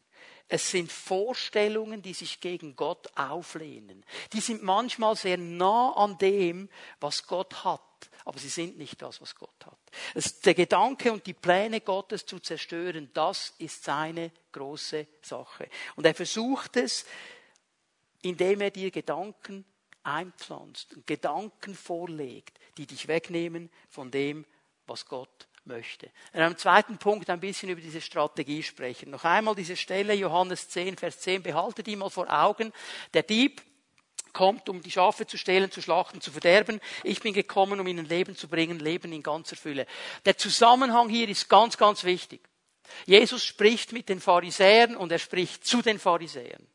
[0.54, 4.06] Es sind Vorstellungen, die sich gegen Gott auflehnen.
[4.34, 6.67] Die sind manchmal sehr nah an dem,
[6.99, 7.80] was Gott hat,
[8.25, 9.80] aber sie sind nicht das, was Gott hat.
[10.13, 15.69] Es, der Gedanke und die Pläne Gottes zu zerstören, das ist seine große Sache.
[15.95, 17.06] Und er versucht es,
[18.21, 19.63] indem er dir Gedanken
[20.03, 24.45] einpflanzt und Gedanken vorlegt, die dich wegnehmen von dem,
[24.87, 26.09] was Gott möchte.
[26.33, 29.11] In einem zweiten Punkt ein bisschen über diese Strategie sprechen.
[29.11, 32.73] Noch einmal diese Stelle, Johannes 10, Vers 10, behaltet die mal vor Augen.
[33.13, 33.61] Der Dieb
[34.33, 36.79] kommt, um die Schafe zu stehlen, zu schlachten, zu verderben.
[37.03, 39.85] Ich bin gekommen, um ihnen Leben zu bringen, Leben in ganzer Fülle.
[40.25, 42.41] Der Zusammenhang hier ist ganz, ganz wichtig.
[43.05, 46.65] Jesus spricht mit den Pharisäern und er spricht zu den Pharisäern.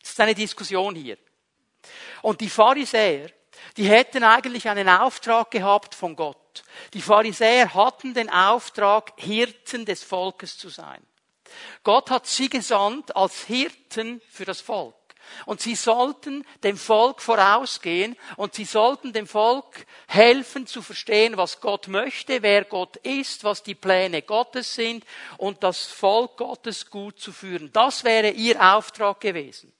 [0.00, 1.18] Das ist eine Diskussion hier.
[2.24, 3.28] Und die Pharisäer,
[3.76, 6.64] die hätten eigentlich einen Auftrag gehabt von Gott.
[6.94, 11.06] Die Pharisäer hatten den Auftrag, Hirten des Volkes zu sein.
[11.82, 14.94] Gott hat sie gesandt als Hirten für das Volk.
[15.44, 21.60] Und sie sollten dem Volk vorausgehen und sie sollten dem Volk helfen zu verstehen, was
[21.60, 25.04] Gott möchte, wer Gott ist, was die Pläne Gottes sind
[25.36, 27.70] und das Volk Gottes gut zu führen.
[27.74, 29.74] Das wäre ihr Auftrag gewesen.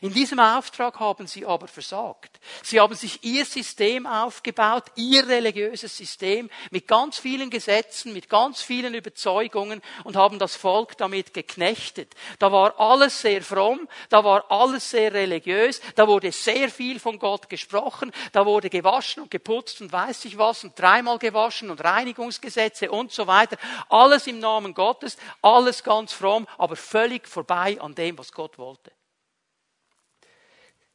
[0.00, 2.40] In diesem Auftrag haben sie aber versagt.
[2.62, 8.62] Sie haben sich ihr System aufgebaut, ihr religiöses System mit ganz vielen Gesetzen, mit ganz
[8.62, 12.14] vielen Überzeugungen und haben das Volk damit geknechtet.
[12.38, 17.18] Da war alles sehr fromm, da war alles sehr religiös, da wurde sehr viel von
[17.18, 21.82] Gott gesprochen, da wurde gewaschen und geputzt und weiß ich was und dreimal gewaschen und
[21.82, 23.56] Reinigungsgesetze und so weiter.
[23.88, 28.92] Alles im Namen Gottes, alles ganz fromm, aber völlig vorbei an dem, was Gott wollte.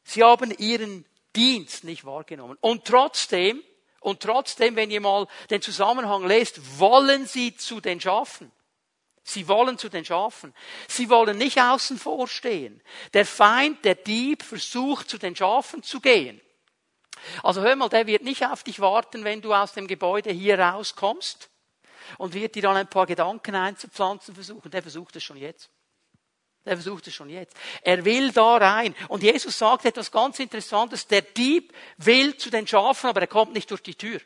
[0.06, 2.56] Sie haben ihren Dienst nicht wahrgenommen.
[2.60, 3.60] Und trotzdem,
[4.00, 8.52] und trotzdem, wenn ihr mal den Zusammenhang lest, wollen sie zu den Schafen.
[9.24, 10.54] Sie wollen zu den Schafen.
[10.86, 12.80] Sie wollen nicht außen vor stehen.
[13.14, 16.40] Der Feind, der Dieb, versucht zu den Schafen zu gehen.
[17.42, 20.60] Also hör mal, der wird nicht auf dich warten, wenn du aus dem Gebäude hier
[20.60, 21.50] rauskommst
[22.18, 24.70] und wird dir dann ein paar Gedanken einzupflanzen versuchen.
[24.70, 25.68] Der versucht es schon jetzt.
[26.66, 27.56] Der versucht es schon jetzt.
[27.82, 28.94] Er will da rein.
[29.08, 31.06] Und Jesus sagt etwas ganz Interessantes.
[31.06, 34.20] Der Dieb will zu den Schafen, aber er kommt nicht durch die Tür.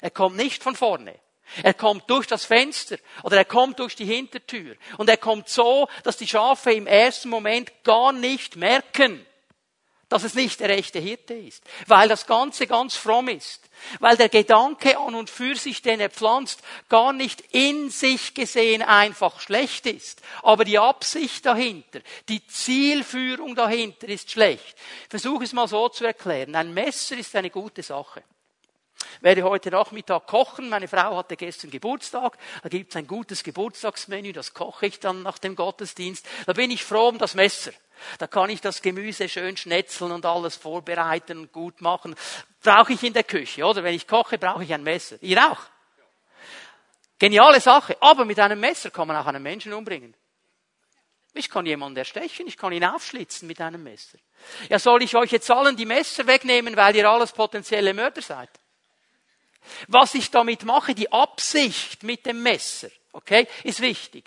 [0.00, 1.14] Er kommt nicht von vorne.
[1.62, 4.76] Er kommt durch das Fenster oder er kommt durch die Hintertür.
[4.98, 9.24] Und er kommt so, dass die Schafe im ersten Moment gar nicht merken,
[10.14, 13.62] dass es nicht der echte Hirte ist, weil das Ganze ganz fromm ist,
[13.98, 18.82] weil der Gedanke an und für sich, den er pflanzt, gar nicht in sich gesehen
[18.82, 21.98] einfach schlecht ist, aber die Absicht dahinter,
[22.28, 24.76] die Zielführung dahinter ist schlecht.
[25.08, 26.54] Versuche es mal so zu erklären.
[26.54, 28.22] Ein Messer ist eine gute Sache.
[29.20, 30.68] Werde heute Nachmittag kochen.
[30.68, 32.36] Meine Frau hatte gestern Geburtstag.
[32.62, 36.26] Da gibt es ein gutes Geburtstagsmenü, das koche ich dann nach dem Gottesdienst.
[36.46, 37.72] Da bin ich froh um das Messer.
[38.18, 42.14] Da kann ich das Gemüse schön schnetzeln und alles vorbereiten und gut machen.
[42.62, 43.82] Brauche ich in der Küche, oder?
[43.82, 45.16] Wenn ich koche, brauche ich ein Messer.
[45.20, 45.60] Ihr auch?
[47.18, 47.96] Geniale Sache.
[48.00, 50.14] Aber mit einem Messer kann man auch einen Menschen umbringen.
[51.36, 54.18] Ich kann jemanden erstechen, ich kann ihn aufschlitzen mit einem Messer.
[54.68, 58.50] Ja, soll ich euch jetzt allen die Messer wegnehmen, weil ihr alles potenzielle Mörder seid?
[59.88, 63.46] Was ich damit mache, die Absicht mit dem Messer, Okay?
[63.62, 64.24] Ist wichtig.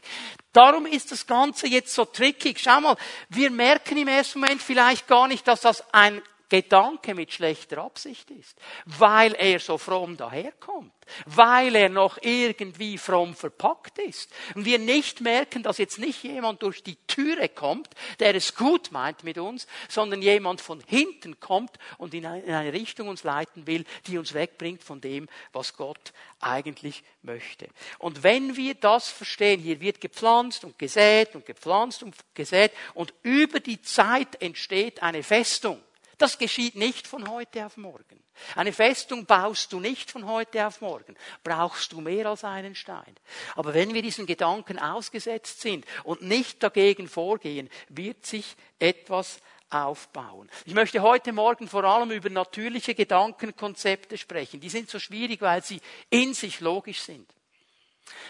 [0.54, 2.58] Darum ist das Ganze jetzt so trickig.
[2.58, 2.96] Schau mal,
[3.28, 8.32] wir merken im ersten Moment vielleicht gar nicht, dass das ein Gedanke mit schlechter Absicht
[8.32, 10.94] ist, weil er so fromm daherkommt,
[11.26, 14.32] weil er noch irgendwie fromm verpackt ist.
[14.56, 18.92] Und wir nicht merken, dass jetzt nicht jemand durch die Türe kommt, der es gut
[18.92, 23.84] meint mit uns, sondern jemand von hinten kommt und in eine Richtung uns leiten will,
[24.08, 27.68] die uns wegbringt von dem, was Gott eigentlich möchte.
[28.00, 33.14] Und wenn wir das verstehen, hier wird gepflanzt und gesät und gepflanzt und gesät und
[33.24, 35.82] über die Zeit entsteht eine Festung.
[36.18, 38.24] Das geschieht nicht von heute auf morgen.
[38.56, 41.16] Eine Festung baust du nicht von heute auf morgen.
[41.44, 43.16] Brauchst du mehr als einen Stein.
[43.56, 50.50] Aber wenn wir diesen Gedanken ausgesetzt sind und nicht dagegen vorgehen, wird sich etwas aufbauen.
[50.66, 54.60] Ich möchte heute Morgen vor allem über natürliche Gedankenkonzepte sprechen.
[54.60, 57.30] Die sind so schwierig, weil sie in sich logisch sind.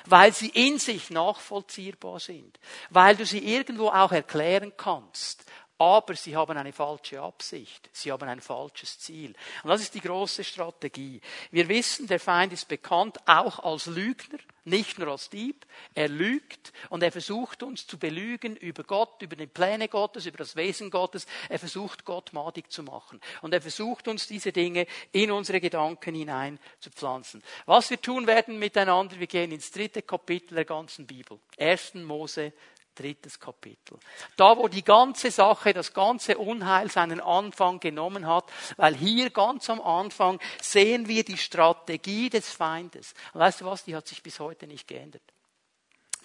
[0.06, 2.60] Weil sie in sich nachvollziehbar sind.
[2.90, 5.46] Weil du sie irgendwo auch erklären kannst
[5.80, 7.90] aber sie haben eine falsche Absicht.
[7.94, 9.36] Sie haben ein falsches Ziel.
[9.64, 11.22] Und das ist die große Strategie.
[11.52, 15.66] Wir wissen, der Feind ist bekannt auch als Lügner, nicht nur als Dieb.
[15.94, 20.40] Er lügt und er versucht uns zu belügen über Gott, über die Pläne Gottes, über
[20.40, 21.28] das Wesen Gottes.
[21.48, 23.22] Er versucht Gott madig zu machen.
[23.42, 27.44] Und er versucht uns diese Dinge in unsere Gedanken hinein zu pflanzen.
[27.68, 31.40] Was wir tun werden miteinander, wir gehen ins dritte Kapitel der ganzen Bibel.
[31.60, 31.94] 1.
[31.96, 32.52] Mose
[32.98, 33.98] drittes Kapitel.
[34.36, 38.46] Da, wo die ganze Sache, das ganze Unheil seinen Anfang genommen hat,
[38.78, 43.14] weil hier ganz am Anfang sehen wir die Strategie des Feindes.
[43.34, 45.24] Und weißt du was, die hat sich bis heute nicht geändert.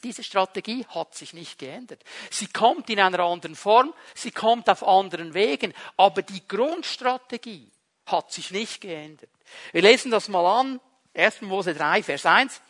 [0.02, 2.02] Diese Strategie hat sich nicht geändert.
[2.30, 7.70] Sie kommt in einer anderen Form, sie kommt auf anderen Wegen, aber die Grundstrategie
[8.06, 9.30] hat sich nicht geändert.
[9.70, 10.80] Wir lesen das mal an,
[11.14, 11.42] 1.
[11.42, 12.60] Mose 3, Vers 1.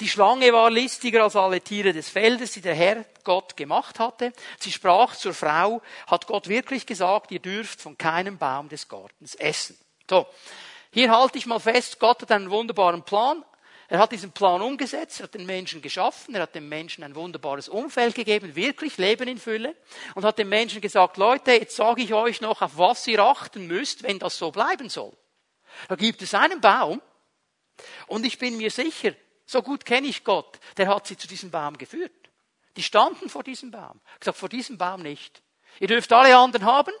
[0.00, 4.32] Die Schlange war listiger als alle Tiere des Feldes, die der Herr Gott gemacht hatte.
[4.58, 9.34] Sie sprach zur Frau, hat Gott wirklich gesagt, ihr dürft von keinem Baum des Gartens
[9.36, 9.78] essen.
[10.08, 10.26] So.
[10.92, 13.42] Hier halte ich mal fest, Gott hat einen wunderbaren Plan.
[13.88, 17.14] Er hat diesen Plan umgesetzt, er hat den Menschen geschaffen, er hat dem Menschen ein
[17.14, 19.76] wunderbares Umfeld gegeben, wirklich Leben in Fülle,
[20.14, 23.66] und hat dem Menschen gesagt, Leute, jetzt sage ich euch noch, auf was ihr achten
[23.68, 25.12] müsst, wenn das so bleiben soll.
[25.88, 27.00] Da gibt es einen Baum,
[28.06, 29.12] und ich bin mir sicher,
[29.44, 32.12] so gut kenne ich Gott, der hat sie zu diesem Baum geführt.
[32.76, 34.00] Die standen vor diesem Baum.
[34.18, 35.42] Gesagt, vor diesem Baum nicht.
[35.80, 36.92] Ihr dürft alle anderen haben,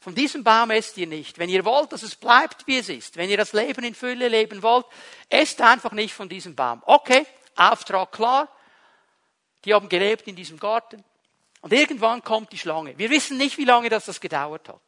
[0.00, 1.38] von diesem Baum esst ihr nicht.
[1.38, 4.28] Wenn ihr wollt, dass es bleibt, wie es ist, wenn ihr das Leben in Fülle
[4.28, 4.86] leben wollt,
[5.28, 6.82] esst einfach nicht von diesem Baum.
[6.86, 8.48] Okay, Auftrag klar.
[9.64, 11.04] Die haben gelebt in diesem Garten.
[11.60, 12.96] Und irgendwann kommt die Schlange.
[12.96, 14.80] Wir wissen nicht, wie lange das, das gedauert hat.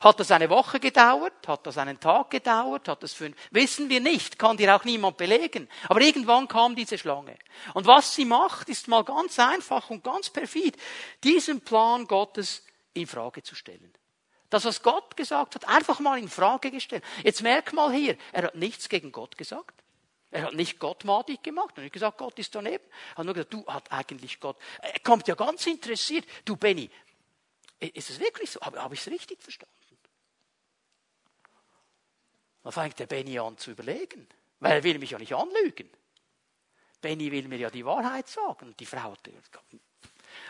[0.00, 1.46] Hat das eine Woche gedauert?
[1.46, 2.88] Hat das einen Tag gedauert?
[2.88, 3.36] Hat das fünf?
[3.50, 4.38] Wissen wir nicht.
[4.38, 5.68] Kann dir auch niemand belegen.
[5.88, 7.36] Aber irgendwann kam diese Schlange.
[7.74, 10.76] Und was sie macht, ist mal ganz einfach und ganz perfid,
[11.24, 13.92] diesen Plan Gottes in Frage zu stellen.
[14.50, 17.04] Das, was Gott gesagt hat, einfach mal in Frage gestellt.
[17.22, 19.74] Jetzt merk mal hier, er hat nichts gegen Gott gesagt.
[20.30, 21.04] Er hat nicht Gott
[21.42, 22.84] gemacht und nicht gesagt, Gott ist daneben.
[23.12, 24.56] Er hat nur gesagt, du hat eigentlich Gott.
[24.80, 26.24] Er kommt ja ganz interessiert.
[26.44, 26.90] Du Benny,
[27.80, 28.60] ist es wirklich so?
[28.60, 29.77] Habe ich es richtig verstanden?
[32.68, 34.28] Dann fängt der Benny an zu überlegen,
[34.60, 35.88] weil er will mich ja nicht anlügen.
[37.00, 38.66] Benny will mir ja die Wahrheit sagen.
[38.66, 39.16] Und die Frau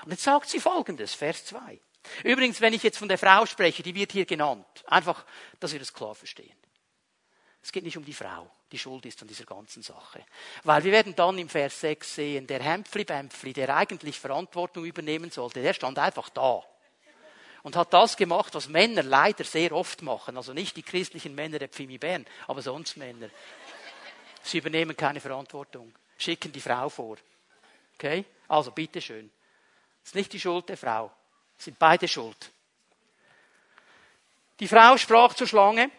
[0.02, 1.78] und jetzt sagt sie folgendes, Vers 2.
[2.24, 4.66] Übrigens, wenn ich jetzt von der Frau spreche, die wird hier genannt.
[4.88, 5.24] Einfach,
[5.60, 6.56] dass wir das klar verstehen.
[7.62, 10.26] Es geht nicht um die Frau, die schuld ist an dieser ganzen Sache.
[10.64, 15.62] Weil wir werden dann im Vers 6 sehen, der Hämpfli-Bämpfli, der eigentlich Verantwortung übernehmen sollte,
[15.62, 16.64] der stand einfach da.
[17.68, 20.38] Und hat das gemacht, was Männer leider sehr oft machen.
[20.38, 23.28] Also nicht die christlichen Männer der Pfimi Bern, aber sonst Männer.
[24.42, 27.18] Sie übernehmen keine Verantwortung, schicken die Frau vor.
[27.92, 28.24] Okay?
[28.48, 29.30] Also bitteschön.
[30.00, 31.12] Das ist nicht die Schuld der Frau.
[31.58, 32.50] Sind beide schuld.
[34.60, 35.90] Die Frau sprach zur Schlange,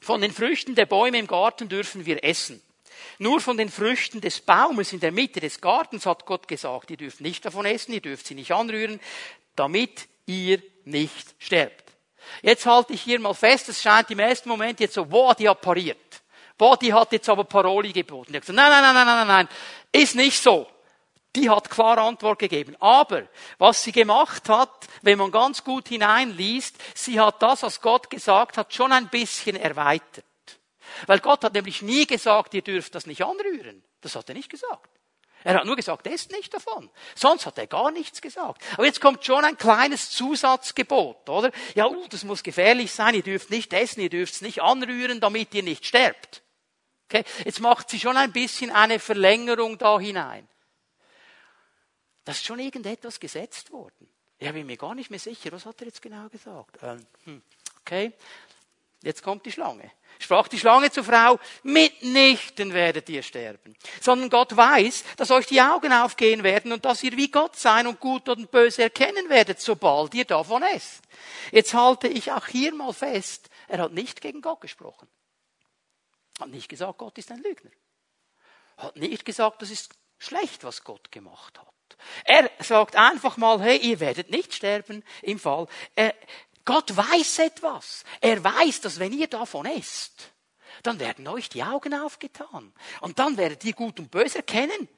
[0.00, 2.62] von den Früchten der Bäume im Garten dürfen wir essen.
[3.18, 6.96] Nur von den Früchten des Baumes in der Mitte des Gartens hat Gott gesagt, ihr
[6.96, 8.98] dürft nicht davon essen, ihr dürft sie nicht anrühren,
[9.56, 11.92] damit ihr nicht sterbt.
[12.42, 15.48] Jetzt halte ich hier mal fest, es scheint im ersten Moment jetzt so, boah, die
[15.48, 16.22] hat pariert.
[16.56, 18.32] Boah, die hat jetzt aber Paroli geboten.
[18.32, 19.48] Gesagt, nein, nein, nein, nein, nein, nein,
[19.90, 20.66] ist nicht so.
[21.34, 22.76] Die hat klare Antwort gegeben.
[22.78, 23.26] Aber
[23.58, 28.58] was sie gemacht hat, wenn man ganz gut hineinliest, sie hat das, was Gott gesagt
[28.58, 30.24] hat, schon ein bisschen erweitert.
[31.06, 33.82] Weil Gott hat nämlich nie gesagt, ihr dürft das nicht anrühren.
[34.02, 34.90] Das hat er nicht gesagt.
[35.44, 36.90] Er hat nur gesagt, esst nicht davon.
[37.14, 38.62] Sonst hat er gar nichts gesagt.
[38.74, 41.50] Aber jetzt kommt schon ein kleines Zusatzgebot, oder?
[41.74, 45.20] Ja, uh, das muss gefährlich sein, ihr dürft nicht essen, ihr dürft es nicht anrühren,
[45.20, 46.42] damit ihr nicht sterbt.
[47.08, 47.24] Okay?
[47.44, 50.48] Jetzt macht sie schon ein bisschen eine Verlängerung da hinein.
[52.24, 54.08] Da ist schon irgendetwas gesetzt worden.
[54.38, 56.78] Ich bin mir gar nicht mehr sicher, was hat er jetzt genau gesagt?
[56.82, 57.42] Ähm, hm,
[57.80, 58.12] okay,
[59.02, 59.90] jetzt kommt die Schlange.
[60.22, 65.60] Sprach die Schlange zur Frau, mitnichten werdet ihr sterben, sondern Gott weiß, dass euch die
[65.60, 69.60] Augen aufgehen werden und dass ihr wie Gott sein und gut und böse erkennen werdet,
[69.60, 71.02] sobald ihr davon esst.
[71.50, 75.08] Jetzt halte ich auch hier mal fest, er hat nicht gegen Gott gesprochen.
[76.38, 77.70] Hat nicht gesagt, Gott ist ein Lügner.
[78.76, 81.68] Hat nicht gesagt, das ist schlecht, was Gott gemacht hat.
[82.24, 85.66] Er sagt einfach mal, hey, ihr werdet nicht sterben im Fall.
[85.94, 86.12] Äh,
[86.64, 88.04] Gott weiß etwas.
[88.20, 90.32] Er weiß, dass wenn ihr davon esst,
[90.82, 92.72] dann werden euch die Augen aufgetan.
[93.00, 94.88] Und dann werdet ihr Gut und Böse erkennen.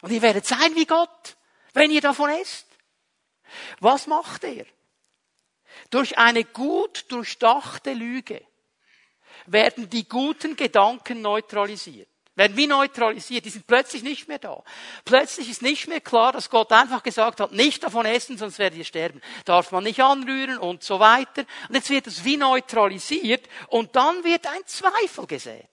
[0.00, 1.36] Und ihr werdet sein wie Gott,
[1.74, 2.66] wenn ihr davon esst.
[3.80, 4.66] Was macht er?
[5.90, 8.44] Durch eine gut durchdachte Lüge
[9.46, 12.11] werden die guten Gedanken neutralisiert
[12.42, 14.64] werden wie neutralisiert, die sind plötzlich nicht mehr da.
[15.04, 18.78] Plötzlich ist nicht mehr klar, dass Gott einfach gesagt hat, nicht davon essen, sonst werdet
[18.78, 19.22] ihr sterben.
[19.44, 21.44] Darf man nicht anrühren und so weiter.
[21.68, 25.68] Und jetzt wird es wie neutralisiert und dann wird ein Zweifel gesät.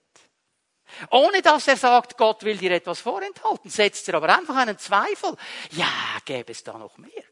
[1.10, 5.36] Ohne dass er sagt, Gott will dir etwas vorenthalten, setzt er aber einfach einen Zweifel.
[5.72, 5.88] Ja,
[6.24, 7.24] gäbe es da noch mehr.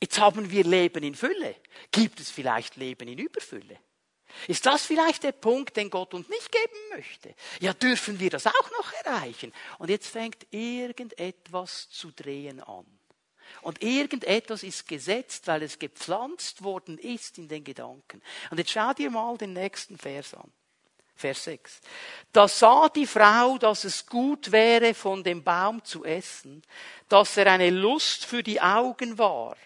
[0.00, 1.56] Jetzt haben wir Leben in Fülle.
[1.90, 3.78] Gibt es vielleicht Leben in Überfülle?
[4.46, 7.34] Ist das vielleicht der Punkt, den Gott uns nicht geben möchte?
[7.60, 9.52] Ja, dürfen wir das auch noch erreichen?
[9.78, 12.86] Und jetzt fängt irgendetwas zu drehen an.
[13.62, 18.22] Und irgendetwas ist gesetzt, weil es gepflanzt worden ist in den Gedanken.
[18.50, 20.52] Und jetzt schau dir mal den nächsten Vers an.
[21.14, 21.80] Vers 6.
[22.32, 26.62] Da sah die Frau, dass es gut wäre, von dem Baum zu essen,
[27.08, 29.56] dass er eine Lust für die Augen war.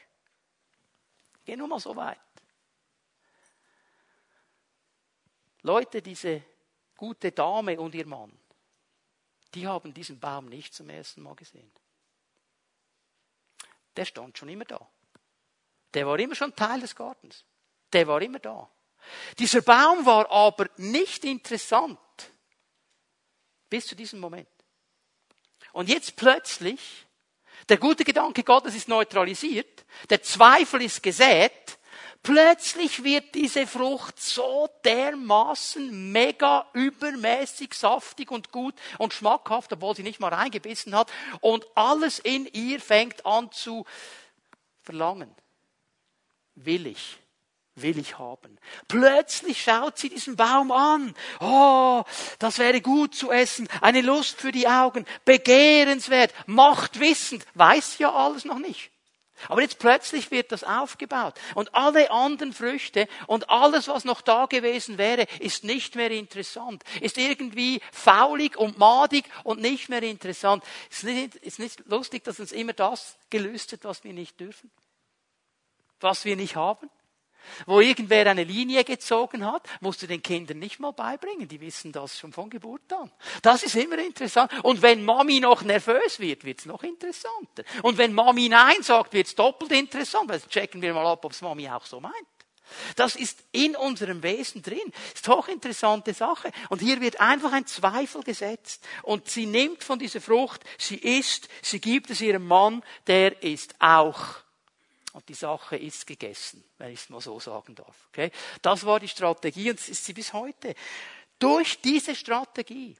[1.44, 2.18] Geh nur mal so weit.
[5.62, 6.42] Leute, diese
[6.96, 8.32] gute Dame und ihr Mann,
[9.54, 11.70] die haben diesen Baum nicht zum ersten Mal gesehen.
[13.96, 14.88] Der stand schon immer da.
[15.94, 17.44] Der war immer schon Teil des Gartens.
[17.92, 18.70] Der war immer da.
[19.38, 21.98] Dieser Baum war aber nicht interessant
[23.68, 24.48] bis zu diesem Moment.
[25.72, 27.06] Und jetzt plötzlich,
[27.68, 31.78] der gute Gedanke Gottes ist neutralisiert, der Zweifel ist gesät,
[32.22, 40.02] plötzlich wird diese Frucht so dermaßen mega übermäßig saftig und gut und schmackhaft, obwohl sie
[40.02, 43.84] nicht mal reingebissen hat, und alles in ihr fängt an zu
[44.82, 45.34] verlangen.
[46.54, 47.18] Will ich
[47.74, 48.58] will ich haben.
[48.88, 51.14] Plötzlich schaut sie diesen Baum an.
[51.40, 52.04] Oh,
[52.38, 53.68] das wäre gut zu essen.
[53.80, 55.06] Eine Lust für die Augen.
[55.24, 56.34] Begehrenswert.
[56.46, 57.46] Machtwissend.
[57.54, 58.91] Weiß ja alles noch nicht.
[59.48, 61.34] Aber jetzt plötzlich wird das aufgebaut.
[61.54, 66.82] Und alle anderen Früchte und alles, was noch da gewesen wäre, ist nicht mehr interessant.
[67.00, 70.64] Ist irgendwie faulig und madig und nicht mehr interessant.
[70.90, 74.70] Ist nicht, ist nicht lustig, dass uns immer das gelöst wird, was wir nicht dürfen?
[76.00, 76.90] Was wir nicht haben?
[77.66, 81.48] Wo irgendwer eine Linie gezogen hat, musst du den Kindern nicht mal beibringen.
[81.48, 83.10] Die wissen das schon von Geburt an.
[83.42, 84.52] Das ist immer interessant.
[84.62, 87.64] Und wenn Mami noch nervös wird, wird's noch interessanter.
[87.82, 90.28] Und wenn Mami Nein sagt, wird's doppelt interessant.
[90.28, 92.14] Weil checken wir mal ab, ob's Mami auch so meint.
[92.96, 94.92] Das ist in unserem Wesen drin.
[95.12, 96.50] Das ist hochinteressante Sache.
[96.68, 98.86] Und hier wird einfach ein Zweifel gesetzt.
[99.02, 103.74] Und sie nimmt von dieser Frucht, sie isst, sie gibt es ihrem Mann, der ist
[103.78, 104.41] auch
[105.12, 108.08] und die Sache ist gegessen, wenn ich es mal so sagen darf.
[108.08, 108.30] Okay?
[108.62, 110.74] Das war die Strategie und ist sie bis heute.
[111.38, 112.96] Durch diese Strategie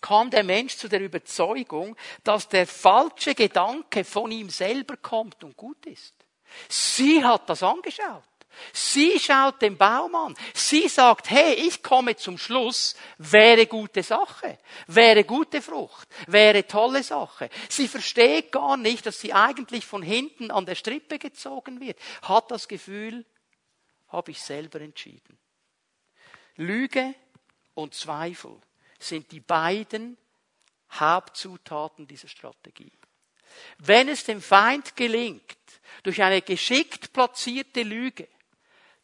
[0.00, 5.56] kam der Mensch zu der Überzeugung, dass der falsche Gedanke von ihm selber kommt und
[5.56, 6.14] gut ist.
[6.68, 8.22] Sie hat das angeschaut.
[8.72, 10.34] Sie schaut den Baum an.
[10.54, 17.02] Sie sagt, hey, ich komme zum Schluss, wäre gute Sache, wäre gute Frucht, wäre tolle
[17.02, 17.50] Sache.
[17.68, 22.50] Sie versteht gar nicht, dass sie eigentlich von hinten an der Strippe gezogen wird, hat
[22.50, 23.24] das Gefühl,
[24.08, 25.38] habe ich selber entschieden.
[26.56, 27.14] Lüge
[27.74, 28.60] und Zweifel
[28.98, 30.16] sind die beiden
[30.90, 32.92] Hauptzutaten dieser Strategie.
[33.78, 35.42] Wenn es dem Feind gelingt,
[36.02, 38.28] durch eine geschickt platzierte Lüge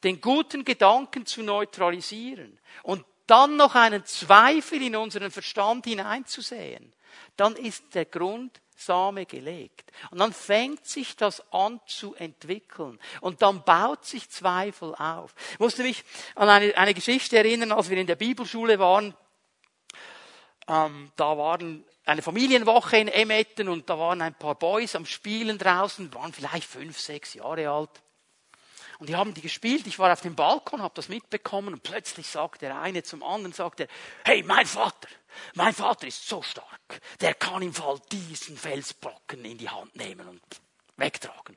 [0.04, 6.92] den guten Gedanken zu neutralisieren und dann noch einen Zweifel in unseren Verstand hineinzusehen,
[7.36, 9.92] dann ist der Grundsame gelegt.
[10.10, 12.98] Und dann fängt sich das an zu entwickeln.
[13.20, 15.34] Und dann baut sich Zweifel auf.
[15.52, 16.02] Ich musste mich
[16.34, 19.14] an eine, eine Geschichte erinnern, als wir in der Bibelschule waren.
[20.66, 25.58] Ähm, da waren eine Familienwoche in Emmetten und da waren ein paar Boys am Spielen
[25.58, 27.90] draußen, waren vielleicht fünf, sechs Jahre alt.
[29.00, 29.86] Und die haben die gespielt.
[29.86, 33.54] Ich war auf dem Balkon, habe das mitbekommen und plötzlich sagt der eine zum anderen,
[33.54, 33.88] sagt er,
[34.24, 35.08] hey, mein Vater,
[35.54, 40.28] mein Vater ist so stark, der kann im Fall diesen Felsbrocken in die Hand nehmen
[40.28, 40.42] und
[40.98, 41.56] wegtragen.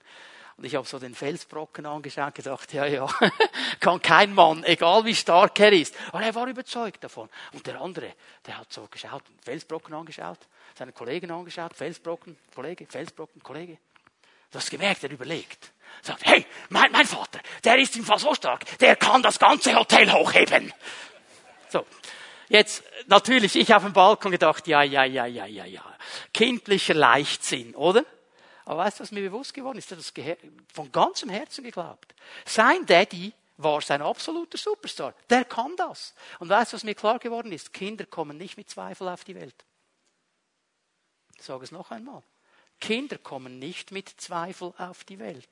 [0.55, 3.07] Und ich habe so den Felsbrocken angeschaut gedacht, ja, ja,
[3.81, 5.95] kann kein Mann, egal wie stark er ist.
[6.13, 7.27] Aber er war überzeugt davon.
[7.51, 8.13] Und der andere,
[8.45, 10.39] der hat so geschaut, Felsbrocken angeschaut,
[10.75, 13.79] seine Kollegen angeschaut, Felsbrocken, Kollege, Felsbrocken, Kollege.
[14.53, 15.73] Du hast gemerkt, er überlegt.
[16.03, 19.73] Sagt, hey, mein, mein Vater, der ist im Fall so stark, der kann das ganze
[19.75, 20.71] Hotel hochheben.
[21.69, 21.85] So.
[22.49, 25.83] Jetzt, natürlich, ich auf dem Balkon gedacht, ja, ja, ja, ja, ja, ja.
[26.33, 28.05] Kindlicher Leichtsinn, oder?
[28.65, 29.91] Aber weißt du, was mir bewusst geworden ist?
[29.91, 30.13] Er hat das
[30.71, 32.13] von ganzem Herzen geglaubt.
[32.45, 35.15] Sein Daddy war sein absoluter Superstar.
[35.31, 36.13] Der kann das.
[36.37, 37.73] Und weißt du, was mir klar geworden ist?
[37.73, 39.65] Kinder kommen nicht mit Zweifel auf die Welt.
[41.37, 42.21] Ich sage es noch einmal.
[42.83, 45.47] Kinder kommen nicht mit Zweifel auf die Welt.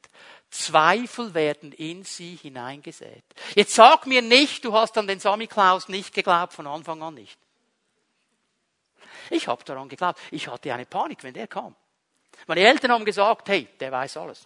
[0.50, 3.24] Zweifel werden in sie hineingesät.
[3.56, 7.40] Jetzt sag mir nicht, du hast an den Sammy-Klaus nicht geglaubt, von Anfang an nicht.
[9.30, 10.20] Ich habe daran geglaubt.
[10.30, 11.74] Ich hatte eine Panik, wenn der kam.
[12.48, 14.46] Meine Eltern haben gesagt, hey, der weiß alles.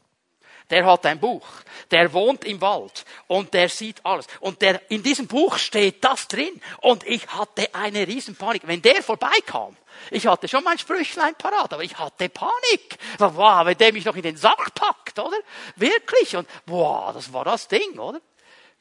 [0.69, 1.45] Der hat ein Buch.
[1.91, 3.06] Der wohnt im Wald.
[3.28, 4.28] Und der sieht alles.
[4.39, 6.60] Und der, in diesem Buch steht das drin.
[6.82, 8.63] Und ich hatte eine Riesenpanik.
[8.65, 9.78] Wenn der vorbeikam,
[10.12, 12.97] ich hatte schon mein Sprüchlein parat, aber ich hatte Panik.
[13.19, 15.38] Wow, wenn der mich noch in den Sack packt, oder?
[15.75, 16.36] Wirklich.
[16.36, 18.21] Und wow, das war das Ding, oder?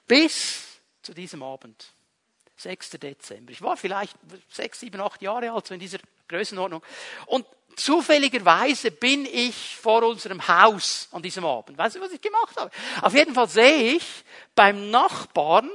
[0.07, 1.92] Bis zu diesem Abend.
[2.57, 2.90] 6.
[2.90, 3.53] Dezember.
[3.53, 4.16] Ich war vielleicht
[4.49, 6.83] sechs, sieben, acht Jahre alt, so in dieser Größenordnung.
[7.27, 11.77] Und zufälligerweise bin ich vor unserem Haus an diesem Abend.
[11.79, 12.71] Weißt du, was ich gemacht habe?
[13.03, 14.05] Auf jeden Fall sehe ich
[14.55, 15.71] beim Nachbarn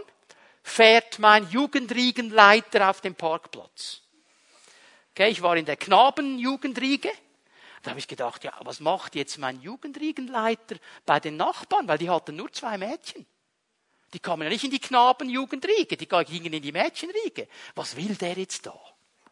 [0.64, 4.02] fährt mein Jugendriegenleiter auf dem Parkplatz.
[5.12, 7.12] Okay, ich war in der Knabenjugendriege.
[7.82, 11.88] Da habe ich gedacht, ja, was macht jetzt mein Jugendriegenleiter bei den Nachbarn?
[11.88, 13.26] Weil die hatten nur zwei Mädchen.
[14.14, 17.48] Die kamen ja nicht in die Knabenjugendriege, die gingen in die Mädchenriege.
[17.76, 18.78] Was will der jetzt da?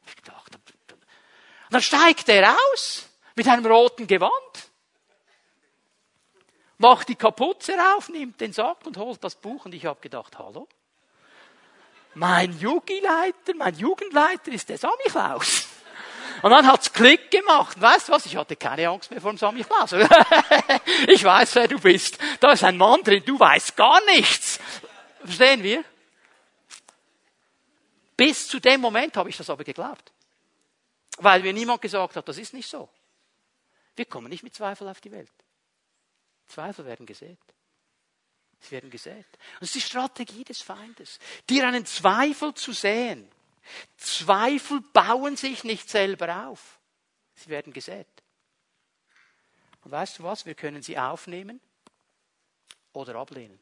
[0.05, 0.57] Ich gedacht,
[1.67, 4.31] und dann steigt er aus mit einem roten Gewand,
[6.77, 10.37] macht die Kapuze rauf, nimmt den Sack und holt das Buch und ich habe gedacht,
[10.39, 10.67] hallo?
[12.13, 15.67] Mein Jugendleiter, mein Jugendleiter ist der Samichlaus.
[16.41, 17.79] Und dann hat's Klick gemacht.
[17.79, 18.25] Weißt du was?
[18.25, 19.91] Ich hatte keine Angst mehr vor dem Samichlaus.
[21.07, 22.17] ich weiß, wer du bist.
[22.39, 24.59] Da ist ein Mann drin, du weißt gar nichts.
[25.23, 25.83] Verstehen wir?
[28.15, 30.11] Bis zu dem Moment habe ich das aber geglaubt.
[31.17, 32.89] Weil mir niemand gesagt hat, das ist nicht so.
[33.95, 35.31] Wir kommen nicht mit Zweifel auf die Welt.
[36.47, 37.39] Zweifel werden gesät.
[38.59, 39.25] Sie werden gesät.
[39.25, 43.29] Und das ist die Strategie des Feindes, dir einen Zweifel zu sehen.
[43.97, 46.79] Zweifel bauen sich nicht selber auf.
[47.35, 48.07] Sie werden gesät.
[49.83, 50.45] Und weißt du was?
[50.45, 51.59] Wir können sie aufnehmen
[52.93, 53.59] oder ablehnen.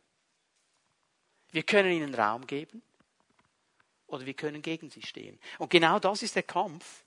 [1.52, 2.82] Wir können ihnen Raum geben
[4.08, 5.40] oder wir können gegen sie stehen.
[5.58, 7.05] Und genau das ist der Kampf,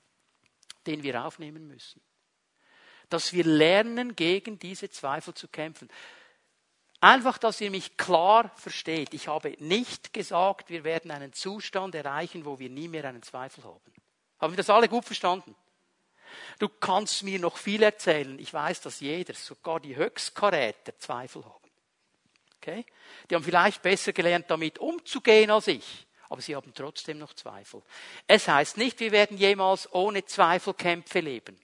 [0.88, 2.00] den wir aufnehmen müssen.
[3.10, 5.88] Dass wir lernen, gegen diese Zweifel zu kämpfen.
[7.00, 9.14] Einfach, dass ihr mich klar versteht.
[9.14, 13.62] Ich habe nicht gesagt, wir werden einen Zustand erreichen, wo wir nie mehr einen Zweifel
[13.64, 13.92] haben.
[14.40, 15.54] Haben wir das alle gut verstanden?
[16.58, 18.38] Du kannst mir noch viel erzählen.
[18.38, 21.70] Ich weiß, dass jeder, sogar die Höchstkaräter, Zweifel haben.
[22.56, 22.84] Okay?
[23.30, 26.07] Die haben vielleicht besser gelernt, damit umzugehen als ich.
[26.28, 27.82] Aber sie haben trotzdem noch Zweifel.
[28.26, 31.58] Es heißt nicht, wir werden jemals ohne Zweifelkämpfe leben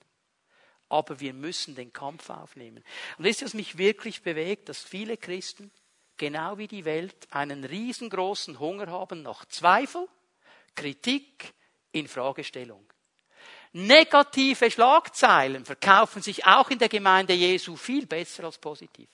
[0.89, 2.83] aber wir müssen den Kampf aufnehmen.
[3.17, 5.71] Und ihr, was mich wirklich bewegt, dass viele Christen,
[6.17, 10.07] genau wie die Welt, einen riesengroßen Hunger haben nach Zweifel,
[10.75, 11.53] Kritik,
[11.91, 12.85] Infragestellung.
[13.73, 19.09] Negative Schlagzeilen verkaufen sich auch in der Gemeinde Jesu viel besser als positive.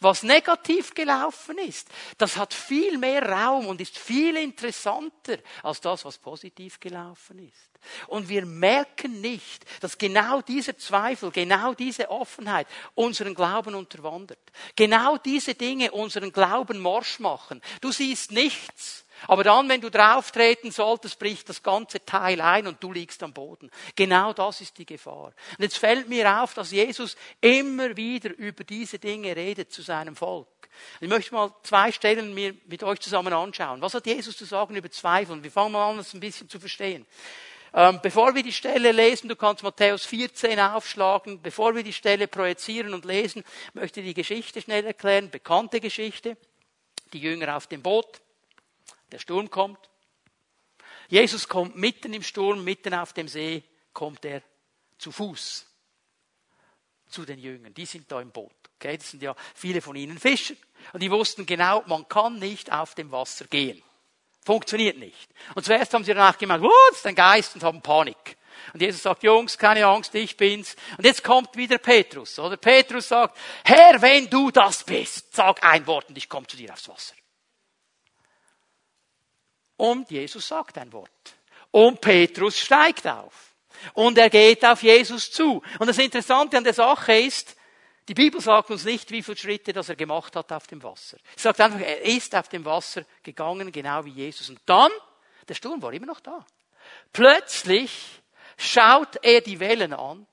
[0.00, 6.04] Was negativ gelaufen ist, das hat viel mehr Raum und ist viel interessanter als das,
[6.04, 7.70] was positiv gelaufen ist.
[8.08, 14.38] Und wir merken nicht, dass genau dieser Zweifel, genau diese Offenheit unseren Glauben unterwandert.
[14.74, 17.62] Genau diese Dinge unseren Glauben morsch machen.
[17.80, 19.05] Du siehst nichts.
[19.28, 23.32] Aber dann, wenn du drauftreten solltest, bricht das ganze Teil ein und du liegst am
[23.32, 23.70] Boden.
[23.94, 25.32] Genau das ist die Gefahr.
[25.58, 30.16] Und jetzt fällt mir auf, dass Jesus immer wieder über diese Dinge redet zu seinem
[30.16, 30.48] Volk.
[31.00, 33.80] Ich möchte mal zwei Stellen mir mit euch zusammen anschauen.
[33.80, 35.42] Was hat Jesus zu sagen über Zweifel?
[35.42, 37.06] Wir fangen mal an, das ein bisschen zu verstehen.
[37.74, 42.26] Ähm, bevor wir die Stelle lesen, du kannst Matthäus 14 aufschlagen, bevor wir die Stelle
[42.26, 43.44] projizieren und lesen,
[43.74, 46.36] möchte ich die Geschichte schnell erklären, bekannte Geschichte.
[47.12, 48.20] Die Jünger auf dem Boot
[49.12, 49.78] der Sturm kommt.
[51.08, 54.42] Jesus kommt mitten im Sturm, mitten auf dem See, kommt er
[54.98, 55.66] zu Fuß
[57.08, 57.72] zu den Jüngern.
[57.74, 58.52] Die sind da im Boot.
[58.76, 60.54] Okay, das sind ja viele von ihnen Fischer.
[60.92, 63.82] Und die wussten genau, man kann nicht auf dem Wasser gehen.
[64.44, 65.30] Funktioniert nicht.
[65.54, 68.36] Und zuerst haben sie danach gemeint, oh, das ist ein Geist und haben Panik.
[68.72, 70.76] Und Jesus sagt, Jungs, keine Angst, ich bin's.
[70.96, 72.56] Und jetzt kommt wieder Petrus, oder?
[72.56, 76.72] Petrus sagt, Herr, wenn du das bist, sag ein Wort und ich komme zu dir
[76.72, 77.14] aufs Wasser.
[79.76, 81.10] Und Jesus sagt ein Wort.
[81.70, 83.54] Und Petrus steigt auf.
[83.92, 85.62] Und er geht auf Jesus zu.
[85.78, 87.56] Und das Interessante an der Sache ist,
[88.08, 91.18] die Bibel sagt uns nicht, wie viele Schritte das er gemacht hat auf dem Wasser.
[91.34, 94.48] Sie sagt einfach, er ist auf dem Wasser gegangen, genau wie Jesus.
[94.48, 94.92] Und dann,
[95.48, 96.46] der Sturm war immer noch da.
[97.12, 97.90] Plötzlich
[98.56, 100.26] schaut er die Wellen an,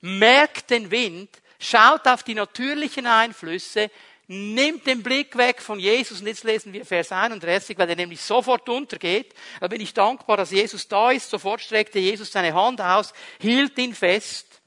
[0.00, 3.90] merkt den Wind, schaut auf die natürlichen Einflüsse,
[4.32, 8.22] nimmt den Blick weg von Jesus und jetzt lesen wir Vers 31, weil er nämlich
[8.22, 9.34] sofort untergeht.
[9.60, 11.28] Da bin ich dankbar, dass Jesus da ist.
[11.28, 14.62] Sofort streckte Jesus seine Hand aus, hielt ihn fest.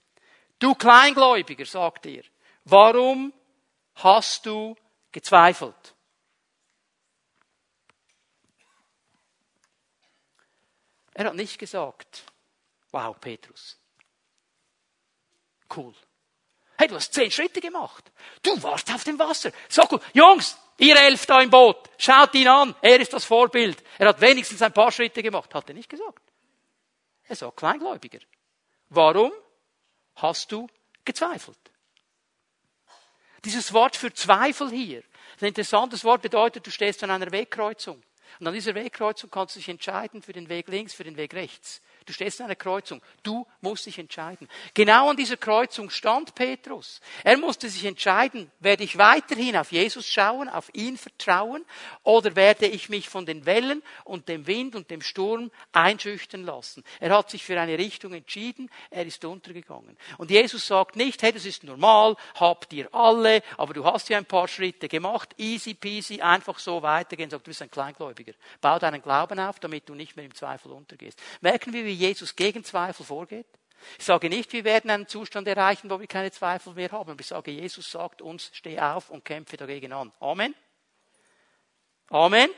[0.59, 2.23] Du Kleingläubiger, sagt er,
[2.63, 3.33] warum
[3.95, 4.75] hast du
[5.11, 5.95] gezweifelt?
[11.13, 12.25] Er hat nicht gesagt,
[12.91, 13.79] wow, Petrus,
[15.75, 15.95] cool,
[16.77, 18.11] Hey, du hast zehn Schritte gemacht.
[18.41, 19.51] Du warst auf dem Wasser.
[19.69, 20.01] So gut.
[20.13, 22.75] Jungs, ihr elf da im Boot, schaut ihn an.
[22.81, 23.81] Er ist das Vorbild.
[23.97, 25.53] Er hat wenigstens ein paar Schritte gemacht.
[25.53, 26.21] Hat er nicht gesagt.
[27.27, 28.19] Er sagt Kleingläubiger.
[28.89, 29.31] Warum
[30.15, 30.67] hast du
[31.03, 31.57] gezweifelt?
[33.43, 35.03] Dieses Wort für Zweifel hier,
[35.39, 38.01] ein interessantes Wort bedeutet, du stehst an einer Wegkreuzung.
[38.39, 41.33] Und an dieser Wegkreuzung kannst du dich entscheiden für den Weg links, für den Weg
[41.33, 41.81] rechts.
[42.05, 43.01] Du stehst an einer Kreuzung.
[43.23, 44.47] Du musst dich entscheiden.
[44.75, 47.01] Genau an dieser Kreuzung stand Petrus.
[47.23, 51.65] Er musste sich entscheiden, werde ich weiterhin auf Jesus schauen, auf ihn vertrauen,
[52.03, 56.83] oder werde ich mich von den Wellen und dem Wind und dem Sturm einschüchtern lassen.
[56.99, 59.97] Er hat sich für eine Richtung entschieden, er ist untergegangen.
[60.19, 64.19] Und Jesus sagt nicht, hey, das ist normal, habt ihr alle, aber du hast ja
[64.19, 68.33] ein paar Schritte gemacht, easy peasy, einfach so weitergehen, sagt, du bist ein Kleingläubiger.
[68.61, 71.19] Bau deinen Glauben auf, damit du nicht mehr im Zweifel untergehst.
[71.41, 73.47] Merken wir, wie Jesus gegen Zweifel vorgeht?
[73.99, 77.11] Ich sage nicht, wir werden einen Zustand erreichen, wo wir keine Zweifel mehr haben.
[77.11, 80.11] Aber ich sage, Jesus sagt uns, steh auf und kämpfe dagegen an.
[80.19, 80.55] Amen.
[82.09, 82.49] Amen.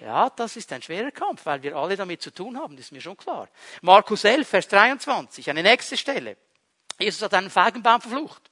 [0.00, 2.92] Ja, das ist ein schwerer Kampf, weil wir alle damit zu tun haben, das ist
[2.92, 3.48] mir schon klar.
[3.82, 6.38] Markus 11, Vers 23, eine nächste Stelle.
[6.98, 8.49] Jesus hat einen Feigenbaum verflucht.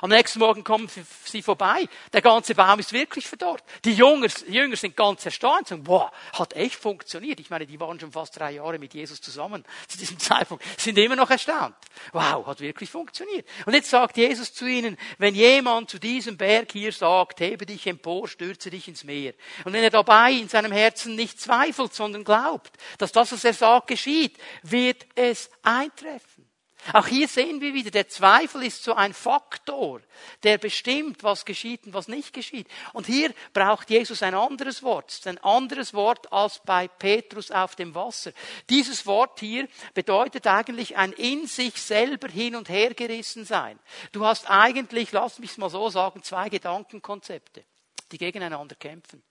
[0.00, 0.88] Am nächsten Morgen kommen
[1.24, 1.86] sie vorbei.
[2.12, 3.62] Der ganze Baum ist wirklich verdorrt.
[3.84, 7.38] Die Jünger, Jünger sind ganz erstaunt und sagen, boah, hat echt funktioniert.
[7.40, 10.96] Ich meine, die waren schon fast drei Jahre mit Jesus zusammen zu diesem Zeitpunkt, sind
[10.98, 11.74] immer noch erstaunt.
[12.12, 13.46] Wow, hat wirklich funktioniert.
[13.66, 17.86] Und jetzt sagt Jesus zu ihnen, wenn jemand zu diesem Berg hier sagt, hebe dich
[17.86, 19.34] empor, stürze dich ins Meer.
[19.64, 23.54] Und wenn er dabei in seinem Herzen nicht zweifelt, sondern glaubt, dass das, was er
[23.54, 26.49] sagt, geschieht, wird es eintreffen.
[26.92, 30.00] Auch hier sehen wir wieder, der Zweifel ist so ein Faktor,
[30.42, 32.66] der bestimmt, was geschieht und was nicht geschieht.
[32.92, 37.94] Und hier braucht Jesus ein anderes Wort, ein anderes Wort als bei Petrus auf dem
[37.94, 38.32] Wasser.
[38.70, 43.78] Dieses Wort hier bedeutet eigentlich ein in sich selber hin und her gerissen sein.
[44.12, 47.64] Du hast eigentlich, lass mich mal so sagen, zwei Gedankenkonzepte,
[48.10, 49.22] die gegeneinander kämpfen.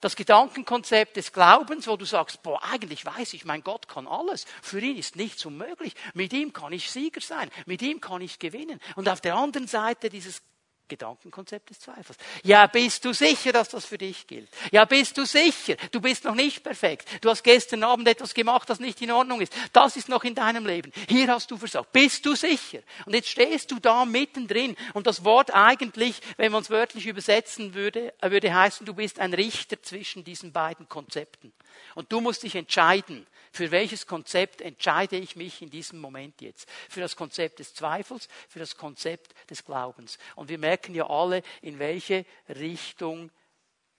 [0.00, 4.44] Das Gedankenkonzept des Glaubens, wo du sagst, boah, eigentlich weiß ich, mein Gott kann alles.
[4.62, 5.94] Für ihn ist nichts unmöglich.
[6.14, 7.50] Mit ihm kann ich Sieger sein.
[7.66, 8.80] Mit ihm kann ich gewinnen.
[8.94, 10.42] Und auf der anderen Seite dieses
[10.88, 12.18] Gedankenkonzept des Zweifels.
[12.42, 14.48] Ja, bist du sicher, dass das für dich gilt?
[14.70, 15.76] Ja, bist du sicher?
[15.90, 17.08] Du bist noch nicht perfekt.
[17.20, 19.52] Du hast gestern Abend etwas gemacht, das nicht in Ordnung ist.
[19.72, 20.92] Das ist noch in deinem Leben.
[21.08, 21.92] Hier hast du versagt.
[21.92, 22.80] Bist du sicher?
[23.04, 24.76] Und jetzt stehst du da mittendrin.
[24.94, 29.34] Und das Wort eigentlich, wenn man es wörtlich übersetzen würde, würde heißen, du bist ein
[29.34, 31.52] Richter zwischen diesen beiden Konzepten.
[31.94, 36.68] Und du musst dich entscheiden, für welches Konzept entscheide ich mich in diesem Moment jetzt?
[36.88, 40.18] Für das Konzept des Zweifels, für das Konzept des Glaubens.
[40.34, 43.30] Und wir merken ja alle, in welche Richtung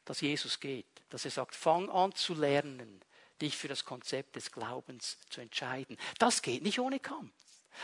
[0.06, 0.86] das Jesus geht.
[1.10, 3.02] Dass er sagt, fang an zu lernen,
[3.42, 5.98] dich für das Konzept des Glaubens zu entscheiden.
[6.20, 7.32] Das geht nicht ohne Kampf.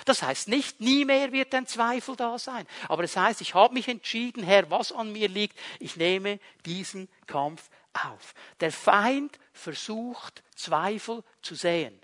[0.05, 2.67] Das heißt nicht, nie mehr wird ein Zweifel da sein.
[2.87, 7.07] Aber das heißt, ich habe mich entschieden, Herr, was an mir liegt, ich nehme diesen
[7.27, 8.33] Kampf auf.
[8.59, 11.99] Der Feind versucht Zweifel zu sehen.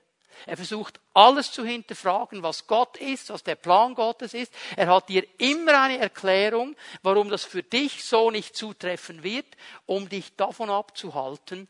[0.45, 4.53] Er versucht alles zu hinterfragen, was Gott ist, was der Plan Gottes ist.
[4.77, 9.47] Er hat dir immer eine Erklärung, warum das für dich so nicht zutreffen wird,
[9.85, 11.67] um dich davon abzuhalten,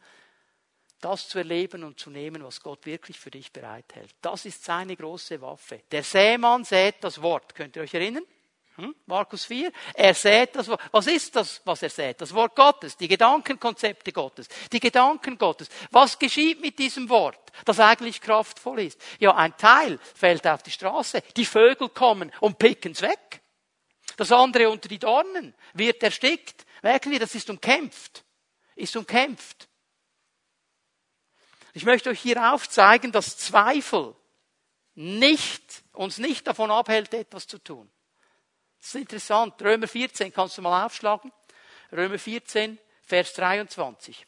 [1.01, 4.13] das zu erleben und zu nehmen, was Gott wirklich für dich bereithält.
[4.21, 5.81] Das ist seine große Waffe.
[5.91, 7.55] Der Sämann sät das Wort.
[7.55, 8.25] Könnt ihr euch erinnern?
[8.79, 8.95] Hm?
[9.07, 9.73] Markus 4.
[9.93, 10.81] Er sät das Wort.
[10.91, 12.21] Was ist das, was er sät?
[12.21, 15.67] Das Wort Gottes, die Gedankenkonzepte Gottes, die Gedanken Gottes.
[15.91, 19.01] Was geschieht mit diesem Wort, das eigentlich kraftvoll ist?
[19.19, 21.21] Ja, ein Teil fällt auf die Straße.
[21.35, 23.41] Die Vögel kommen und picken es weg.
[24.15, 26.65] Das andere unter die Dornen wird erstickt.
[26.81, 28.23] Merken wir, das ist umkämpft.
[28.75, 29.67] Ist umkämpft.
[31.73, 34.15] Ich möchte euch hier aufzeigen, dass Zweifel
[34.95, 37.91] nicht, uns nicht davon abhält, etwas zu tun.
[38.79, 39.61] Das ist interessant.
[39.61, 41.31] Römer 14, kannst du mal aufschlagen?
[41.91, 44.25] Römer 14, Vers 23.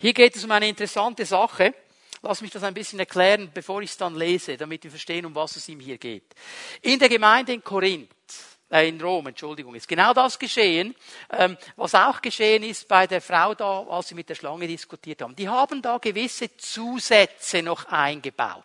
[0.00, 1.74] Hier geht es um eine interessante Sache.
[2.22, 5.34] Lass mich das ein bisschen erklären, bevor ich es dann lese, damit wir verstehen, um
[5.34, 6.34] was es ihm hier geht.
[6.80, 8.08] In der Gemeinde in Korinth,
[8.70, 10.94] äh in Rom, Entschuldigung, ist genau das geschehen,
[11.30, 15.22] ähm, was auch geschehen ist bei der Frau da, als sie mit der Schlange diskutiert
[15.22, 15.36] haben.
[15.36, 18.64] Die haben da gewisse Zusätze noch eingebaut.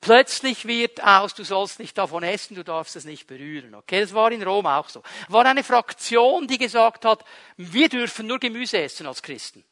[0.00, 3.74] Plötzlich wird aus, du sollst nicht davon essen, du darfst es nicht berühren.
[3.74, 5.02] Okay, das war in Rom auch so.
[5.28, 7.22] War eine Fraktion, die gesagt hat,
[7.58, 9.62] wir dürfen nur Gemüse essen als Christen.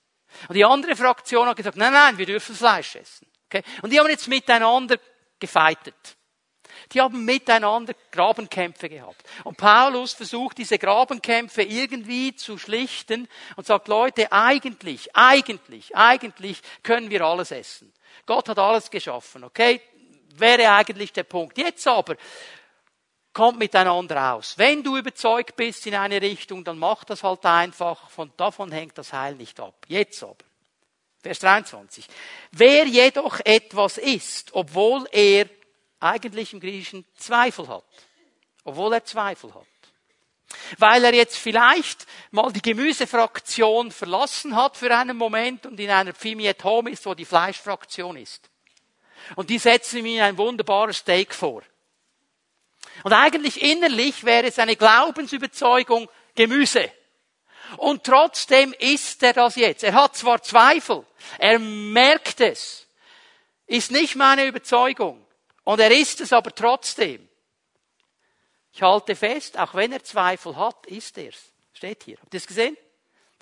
[0.49, 3.27] Und die andere Fraktion hat gesagt, nein, nein, wir dürfen Fleisch essen.
[3.47, 3.63] Okay?
[3.81, 4.99] Und die haben jetzt miteinander
[5.39, 6.19] gefeitet.
[6.93, 9.23] Die haben miteinander Grabenkämpfe gehabt.
[9.45, 17.11] Und Paulus versucht, diese Grabenkämpfe irgendwie zu schlichten und sagt, Leute, eigentlich, eigentlich, eigentlich können
[17.11, 17.93] wir alles essen.
[18.27, 19.81] Gott hat alles geschaffen, okay?
[20.41, 21.59] Wäre eigentlich der Punkt.
[21.59, 22.17] Jetzt aber
[23.33, 24.59] kommt miteinander aus.
[24.59, 28.11] Wenn du überzeugt bist in eine Richtung, dann mach das halt einfach.
[28.11, 29.75] Von davon hängt das Heil nicht ab.
[29.87, 30.37] Jetzt aber.
[31.23, 32.07] Vers 23.
[32.53, 35.49] Wer jedoch etwas ist, obwohl er
[36.01, 37.85] eigentlich im Griechischen Zweifel hat.
[38.65, 39.67] Obwohl er Zweifel hat.
[40.79, 46.13] Weil er jetzt vielleicht mal die Gemüsefraktion verlassen hat für einen Moment und in einer
[46.13, 48.49] Pfimi at Home ist, wo die Fleischfraktion ist.
[49.37, 51.63] Und die setzen ihm ein wunderbares Steak vor.
[53.05, 56.91] Und eigentlich innerlich wäre es eine Glaubensüberzeugung Gemüse.
[57.77, 59.85] Und trotzdem isst er das jetzt.
[59.85, 61.05] Er hat zwar Zweifel,
[61.39, 62.87] er merkt es,
[63.67, 65.25] ist nicht meine Überzeugung.
[65.65, 67.29] Und er isst es aber trotzdem.
[68.73, 71.53] Ich halte fest, auch wenn er Zweifel hat, ist er es.
[71.75, 72.17] Steht hier.
[72.21, 72.77] Habt ihr es gesehen?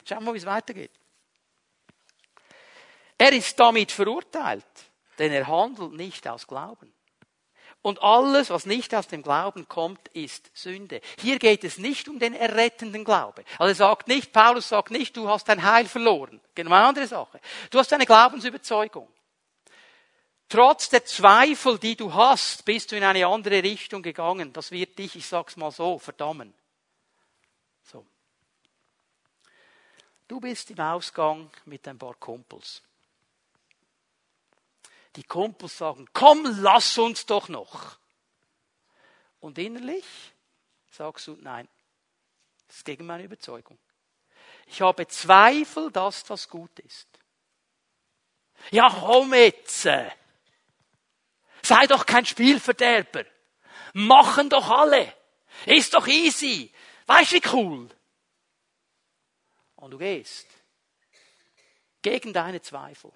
[0.04, 0.90] Schauen wir mal, wie es weitergeht.
[3.18, 4.64] Er ist damit verurteilt,
[5.18, 6.92] denn er handelt nicht aus Glauben.
[7.82, 11.00] Und alles, was nicht aus dem Glauben kommt, ist Sünde.
[11.20, 13.44] Hier geht es nicht um den errettenden Glaube.
[13.58, 16.40] Also er sagt nicht, Paulus sagt nicht, du hast dein Heil verloren.
[16.54, 17.40] Genau eine andere Sache.
[17.70, 19.08] Du hast eine Glaubensüberzeugung.
[20.48, 24.52] Trotz der Zweifel, die du hast, bist du in eine andere Richtung gegangen.
[24.52, 26.54] Das wird dich, ich sag's mal so, verdammen.
[27.82, 28.04] So.
[30.28, 32.82] Du bist im Ausgang mit ein paar Kumpels.
[35.16, 37.98] Die Kumpels sagen, komm, lass uns doch noch.
[39.40, 40.04] Und innerlich
[40.90, 41.68] sagst du, nein,
[42.66, 43.78] das ist gegen meine Überzeugung.
[44.66, 47.08] Ich habe Zweifel, dass das gut ist.
[48.70, 49.88] Ja, komm jetzt.
[51.62, 53.24] Sei doch kein Spielverderber.
[53.92, 55.12] Machen doch alle.
[55.64, 56.72] Ist doch easy.
[57.06, 57.88] Weißt du, wie cool?
[59.76, 60.46] Und du gehst
[62.02, 63.12] gegen deine Zweifel.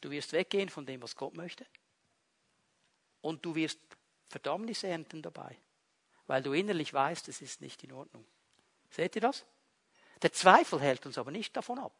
[0.00, 1.66] Du wirst weggehen von dem, was Gott möchte.
[3.20, 3.78] Und du wirst
[4.28, 5.56] Verdammnis ernten dabei.
[6.26, 8.24] Weil du innerlich weißt, es ist nicht in Ordnung.
[8.90, 9.44] Seht ihr das?
[10.22, 11.92] Der Zweifel hält uns aber nicht davon ab.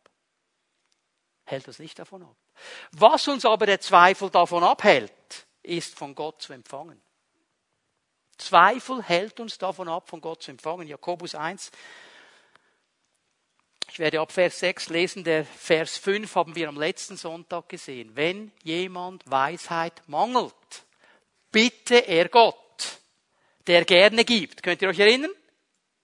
[1.45, 2.37] Hält uns nicht davon ab.
[2.93, 7.01] Was uns aber der Zweifel davon abhält, ist von Gott zu empfangen.
[8.39, 10.87] Zweifel hält uns davon ab, von Gott zu empfangen.
[10.87, 11.71] Jakobus 1,
[13.91, 18.13] ich werde ab Vers 6 lesen, der Vers 5 haben wir am letzten Sonntag gesehen.
[18.15, 20.55] Wenn jemand Weisheit mangelt,
[21.51, 23.01] bitte er Gott,
[23.67, 24.63] der gerne gibt.
[24.63, 25.33] Könnt ihr euch erinnern?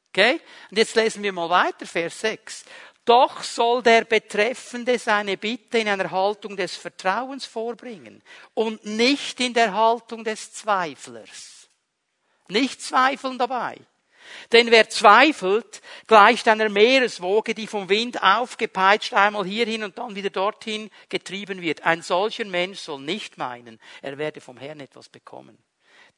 [0.09, 0.41] Okay?
[0.71, 2.65] Und jetzt lesen wir mal weiter, Vers 6.
[3.05, 8.21] Doch soll der Betreffende seine Bitte in einer Haltung des Vertrauens vorbringen
[8.55, 11.69] und nicht in der Haltung des Zweiflers.
[12.49, 13.79] Nicht zweifeln dabei.
[14.53, 20.31] Denn wer zweifelt, gleicht einer Meereswoge, die vom Wind aufgepeitscht einmal hierhin und dann wieder
[20.31, 21.83] dorthin getrieben wird.
[21.85, 25.59] Ein solcher Mensch soll nicht meinen, er werde vom Herrn etwas bekommen.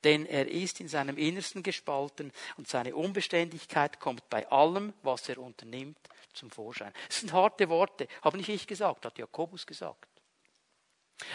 [0.05, 5.39] Denn er ist in seinem Innersten gespalten und seine Unbeständigkeit kommt bei allem, was er
[5.39, 5.99] unternimmt,
[6.33, 6.93] zum Vorschein.
[7.09, 10.07] Das sind harte Worte, habe nicht ich gesagt, hat Jakobus gesagt.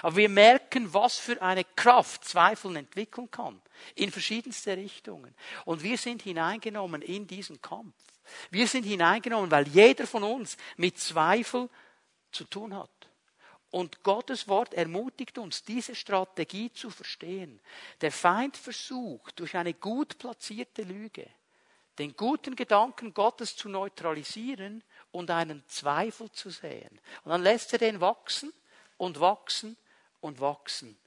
[0.01, 3.61] Aber wir merken, was für eine Kraft Zweifeln entwickeln kann.
[3.95, 5.35] In verschiedenste Richtungen.
[5.65, 7.93] Und wir sind hineingenommen in diesen Kampf.
[8.49, 11.69] Wir sind hineingenommen, weil jeder von uns mit Zweifel
[12.31, 12.89] zu tun hat.
[13.71, 17.59] Und Gottes Wort ermutigt uns, diese Strategie zu verstehen.
[18.01, 21.27] Der Feind versucht, durch eine gut platzierte Lüge,
[21.97, 26.99] den guten Gedanken Gottes zu neutralisieren und einen Zweifel zu säen.
[27.23, 28.53] Und dann lässt er den wachsen
[29.03, 29.77] und wachsen
[30.21, 30.97] und wachsen.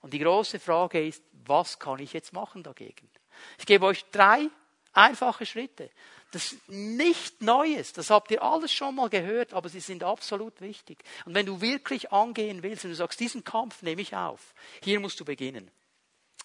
[0.00, 3.10] Und die große Frage ist, was kann ich jetzt machen dagegen?
[3.58, 4.48] Ich gebe euch drei
[4.92, 5.90] einfache Schritte.
[6.32, 10.60] Das ist nicht Neues, das habt ihr alles schon mal gehört, aber sie sind absolut
[10.60, 11.02] wichtig.
[11.24, 15.00] Und wenn du wirklich angehen willst und du sagst, diesen Kampf nehme ich auf, hier
[15.00, 15.70] musst du beginnen.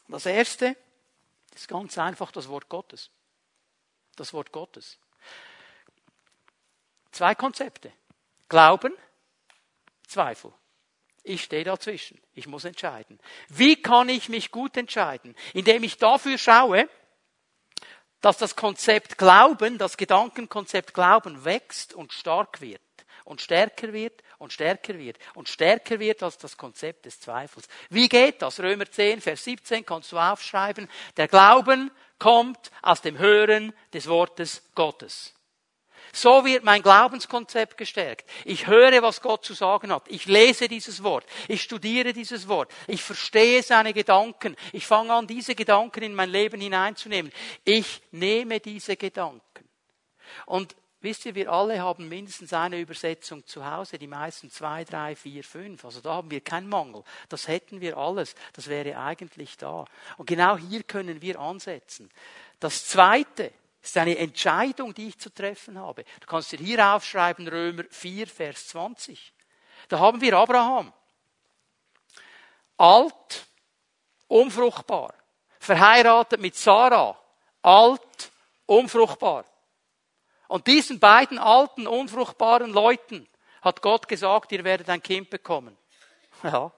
[0.07, 0.77] Das erste
[1.53, 3.09] ist ganz einfach das Wort Gottes.
[4.15, 4.97] Das Wort Gottes.
[7.11, 7.91] Zwei Konzepte.
[8.47, 8.93] Glauben,
[10.07, 10.53] Zweifel.
[11.23, 12.19] Ich stehe dazwischen.
[12.33, 13.19] Ich muss entscheiden.
[13.49, 15.35] Wie kann ich mich gut entscheiden?
[15.53, 16.89] Indem ich dafür schaue,
[18.21, 22.81] dass das Konzept Glauben, das Gedankenkonzept Glauben wächst und stark wird
[23.25, 27.67] und stärker wird und stärker wird und stärker wird als das Konzept des Zweifels.
[27.89, 28.59] Wie geht das?
[28.59, 30.89] Römer 10, Vers 17 kannst du aufschreiben.
[31.17, 35.33] Der Glauben kommt aus dem Hören des Wortes Gottes.
[36.13, 38.29] So wird mein Glaubenskonzept gestärkt.
[38.45, 40.03] Ich höre, was Gott zu sagen hat.
[40.07, 41.25] Ich lese dieses Wort.
[41.47, 42.71] Ich studiere dieses Wort.
[42.87, 44.55] Ich verstehe seine Gedanken.
[44.73, 47.31] Ich fange an, diese Gedanken in mein Leben hineinzunehmen.
[47.63, 49.41] Ich nehme diese Gedanken.
[50.45, 55.15] Und wisst ihr, wir alle haben mindestens eine Übersetzung zu Hause, die meisten zwei, drei,
[55.15, 55.83] vier, fünf.
[55.85, 57.03] Also da haben wir keinen Mangel.
[57.29, 58.35] Das hätten wir alles.
[58.53, 59.85] Das wäre eigentlich da.
[60.17, 62.09] Und genau hier können wir ansetzen.
[62.59, 63.51] Das zweite,
[63.81, 66.03] ist eine Entscheidung, die ich zu treffen habe.
[66.19, 69.33] Du kannst dir hier aufschreiben, Römer 4, Vers 20.
[69.87, 70.93] Da haben wir Abraham.
[72.77, 73.47] Alt,
[74.27, 75.13] unfruchtbar,
[75.59, 77.17] verheiratet mit Sarah,
[77.61, 78.31] alt,
[78.65, 79.45] unfruchtbar.
[80.47, 83.27] Und diesen beiden alten, unfruchtbaren Leuten
[83.61, 85.77] hat Gott gesagt, ihr werdet ein Kind bekommen.
[86.43, 86.71] Ja.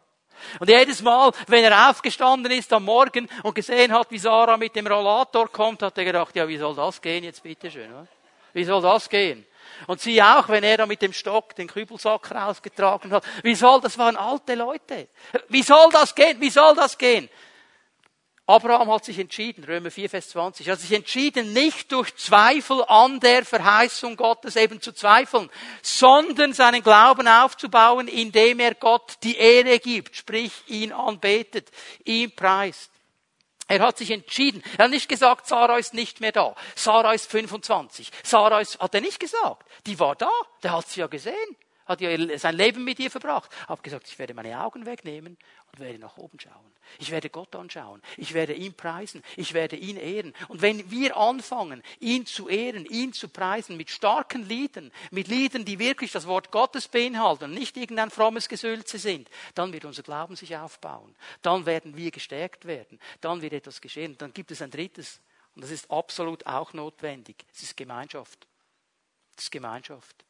[0.59, 4.75] Und jedes Mal, wenn er aufgestanden ist am Morgen und gesehen hat, wie Sarah mit
[4.75, 7.91] dem Rollator kommt, hat er gedacht, ja, wie soll das gehen jetzt bitteschön?
[7.91, 8.07] Oder?
[8.53, 9.45] Wie soll das gehen?
[9.87, 13.23] Und sie auch, wenn er da mit dem Stock den Kübelsack rausgetragen hat.
[13.41, 15.07] Wie soll, das waren alte Leute.
[15.49, 16.39] Wie soll das gehen?
[16.39, 17.29] Wie soll das gehen?
[18.45, 23.21] Abraham hat sich entschieden, Römer 4, Vers 20, hat sich entschieden, nicht durch Zweifel an
[23.21, 25.49] der Verheißung Gottes eben zu zweifeln,
[25.81, 31.71] sondern seinen Glauben aufzubauen, indem er Gott die Ehre gibt, sprich ihn anbetet,
[32.03, 32.91] ihn preist.
[33.69, 34.61] Er hat sich entschieden.
[34.77, 36.53] Er hat nicht gesagt, Sarah ist nicht mehr da.
[36.75, 38.11] Sarah ist 25.
[38.23, 39.65] Sarah ist, hat er nicht gesagt.
[39.85, 40.29] Die war da.
[40.61, 43.51] Der hat sie ja gesehen hat ja sein Leben mit ihr verbracht.
[43.67, 45.37] Habe gesagt, ich werde meine Augen wegnehmen
[45.71, 46.72] und werde nach oben schauen.
[46.99, 48.01] Ich werde Gott anschauen.
[48.17, 49.23] Ich werde ihn preisen.
[49.35, 50.33] Ich werde ihn ehren.
[50.47, 55.65] Und wenn wir anfangen, ihn zu ehren, ihn zu preisen, mit starken Liedern, mit Liedern,
[55.65, 60.03] die wirklich das Wort Gottes beinhalten und nicht irgendein frommes Gesülze sind, dann wird unser
[60.03, 61.15] Glauben sich aufbauen.
[61.41, 62.99] Dann werden wir gestärkt werden.
[63.21, 64.17] Dann wird etwas geschehen.
[64.17, 65.21] dann gibt es ein drittes.
[65.55, 67.45] Und das ist absolut auch notwendig.
[67.53, 68.47] Es ist Gemeinschaft.
[69.37, 70.25] Es ist Gemeinschaft.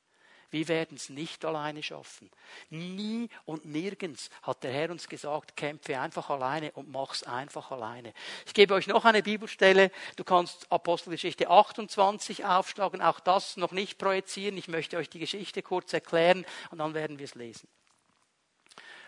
[0.53, 2.29] Wir werden es nicht alleine schaffen.
[2.69, 8.13] Nie und nirgends hat der Herr uns gesagt, kämpfe einfach alleine und mach's einfach alleine.
[8.45, 9.89] Ich gebe euch noch eine Bibelstelle.
[10.15, 14.55] Du kannst Apostelgeschichte 28 aufschlagen, auch das noch nicht projizieren.
[14.55, 17.67] Ich möchte euch die Geschichte kurz erklären und dann werden wir es lesen.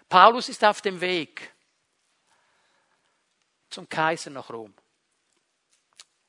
[0.09, 1.53] Paulus ist auf dem Weg
[3.69, 4.73] zum Kaiser nach Rom.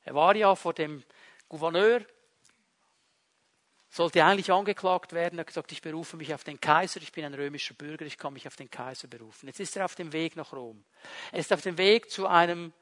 [0.05, 1.03] Er war ja vor dem
[1.49, 2.05] Gouverneur
[3.97, 5.39] sollte eigentlich angeklagt werden.
[5.39, 8.19] Er hat gesagt, ich berufe mich auf den Kaiser, ich bin ein römischer Bürger, ich
[8.19, 9.47] kann mich auf den Kaiser berufen.
[9.47, 10.85] Jetzt ist er auf dem Weg nach Rom.
[11.33, 12.73] Er ist auf dem Weg zu einem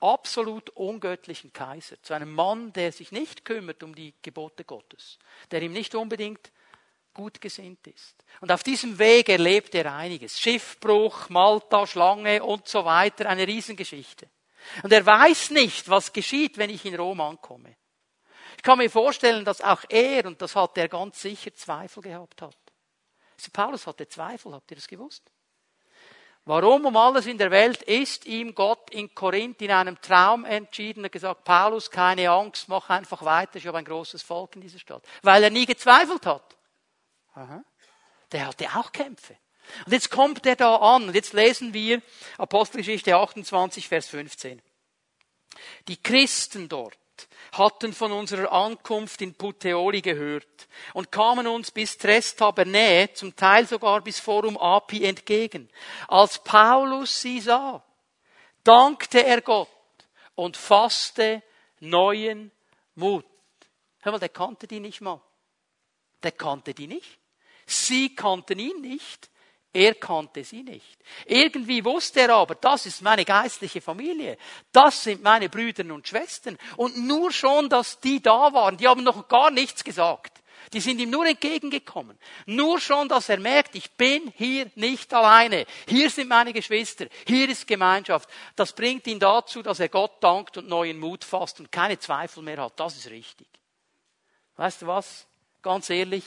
[0.00, 5.18] absolut ungöttlichen Kaiser, zu einem Mann, der sich nicht kümmert um die Gebote Gottes,
[5.50, 6.52] der ihm nicht unbedingt
[7.14, 8.14] gut gesinnt ist.
[8.40, 10.38] Und auf diesem Weg erlebt er einiges.
[10.38, 14.28] Schiffbruch, Malta, Schlange und so weiter, eine Riesengeschichte.
[14.82, 17.77] Und er weiß nicht, was geschieht, wenn ich in Rom ankomme.
[18.58, 22.42] Ich kann mir vorstellen, dass auch er, und das hat er ganz sicher, Zweifel gehabt
[22.42, 22.56] hat.
[23.52, 25.22] Paulus hatte Zweifel, habt ihr das gewusst?
[26.44, 31.04] Warum um alles in der Welt ist ihm Gott in Korinth in einem Traum entschieden
[31.04, 34.80] und gesagt, Paulus, keine Angst, mach einfach weiter, ich habe ein großes Volk in dieser
[34.80, 35.04] Stadt.
[35.22, 36.56] Weil er nie gezweifelt hat.
[37.34, 37.62] Aha.
[38.32, 39.36] Der hatte auch Kämpfe.
[39.86, 42.02] Und jetzt kommt er da an und jetzt lesen wir
[42.38, 44.60] Apostelgeschichte 28, Vers 15.
[45.86, 46.98] Die Christen dort
[47.52, 54.00] hatten von unserer Ankunft in Puteoli gehört und kamen uns bis Trestaberne, zum Teil sogar
[54.02, 55.68] bis Forum Api entgegen.
[56.06, 57.82] Als Paulus sie sah,
[58.64, 59.68] dankte er Gott
[60.34, 61.42] und fasste
[61.80, 62.50] neuen
[62.94, 63.24] Mut.
[64.02, 65.20] Hör mal, der kannte die nicht mal.
[66.22, 67.18] Der kannte die nicht.
[67.66, 69.30] Sie kannten ihn nicht.
[69.78, 70.98] Er kannte sie nicht.
[71.24, 74.36] Irgendwie wusste er aber, das ist meine geistliche Familie.
[74.72, 76.58] Das sind meine Brüder und Schwestern.
[76.76, 80.42] Und nur schon, dass die da waren, die haben noch gar nichts gesagt.
[80.72, 82.18] Die sind ihm nur entgegengekommen.
[82.46, 85.64] Nur schon, dass er merkt, ich bin hier nicht alleine.
[85.86, 87.06] Hier sind meine Geschwister.
[87.24, 88.28] Hier ist Gemeinschaft.
[88.56, 92.42] Das bringt ihn dazu, dass er Gott dankt und neuen Mut fasst und keine Zweifel
[92.42, 92.80] mehr hat.
[92.80, 93.46] Das ist richtig.
[94.56, 95.28] Weißt du was?
[95.62, 96.24] Ganz ehrlich,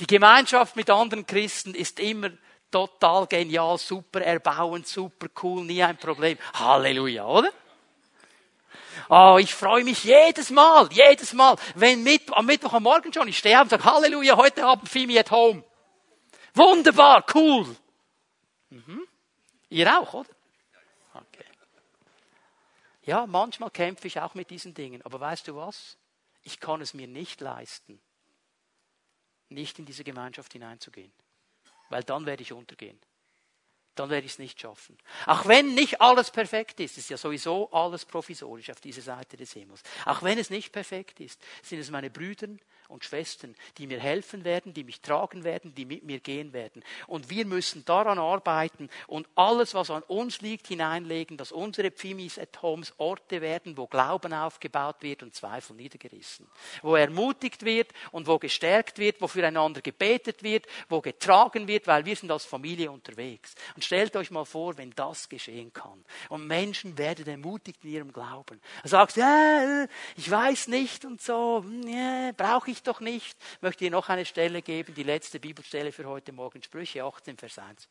[0.00, 2.30] die Gemeinschaft mit anderen Christen ist immer
[2.70, 6.38] total genial, super erbauend, super cool, nie ein Problem.
[6.54, 7.50] Halleluja, oder?
[9.08, 13.28] Oh, ich freue mich jedes Mal, jedes Mal, wenn mit, am Mittwoch am Morgen schon,
[13.28, 15.62] ich stehe auf und sage, Halleluja, heute Abend Fimi at home.
[16.54, 17.76] Wunderbar, cool.
[18.70, 19.06] Mhm.
[19.68, 20.28] Ihr auch, oder?
[21.14, 21.44] Okay.
[23.04, 25.96] Ja, manchmal kämpfe ich auch mit diesen Dingen, aber weißt du was?
[26.42, 28.00] Ich kann es mir nicht leisten,
[29.52, 31.12] nicht in diese Gemeinschaft hineinzugehen.
[31.88, 32.98] Weil dann werde ich untergehen.
[33.94, 34.96] Dann werde ich es nicht schaffen.
[35.26, 39.52] Auch wenn nicht alles perfekt ist, ist ja sowieso alles provisorisch auf dieser Seite des
[39.52, 39.82] Himmels.
[40.06, 42.48] Auch wenn es nicht perfekt ist, sind es meine Brüder
[42.92, 46.84] und Schwestern, die mir helfen werden, die mich tragen werden, die mit mir gehen werden.
[47.06, 52.38] Und wir müssen daran arbeiten und alles, was an uns liegt, hineinlegen, dass unsere Pfimis
[52.38, 56.46] at Homes Orte werden, wo Glauben aufgebaut wird und Zweifel niedergerissen.
[56.82, 62.04] Wo ermutigt wird und wo gestärkt wird, wo füreinander gebetet wird, wo getragen wird, weil
[62.04, 63.54] wir sind als Familie unterwegs.
[63.74, 66.04] Und stellt euch mal vor, wenn das geschehen kann.
[66.28, 68.60] Und Menschen werden ermutigt in ihrem Glauben.
[68.82, 69.86] Du sagst, ja,
[70.16, 73.36] ich weiß nicht und so, ja, brauche ich doch nicht.
[73.56, 77.36] Ich möchte dir noch eine Stelle geben, die letzte Bibelstelle für heute Morgen, Sprüche 18,
[77.36, 77.88] Vers 1.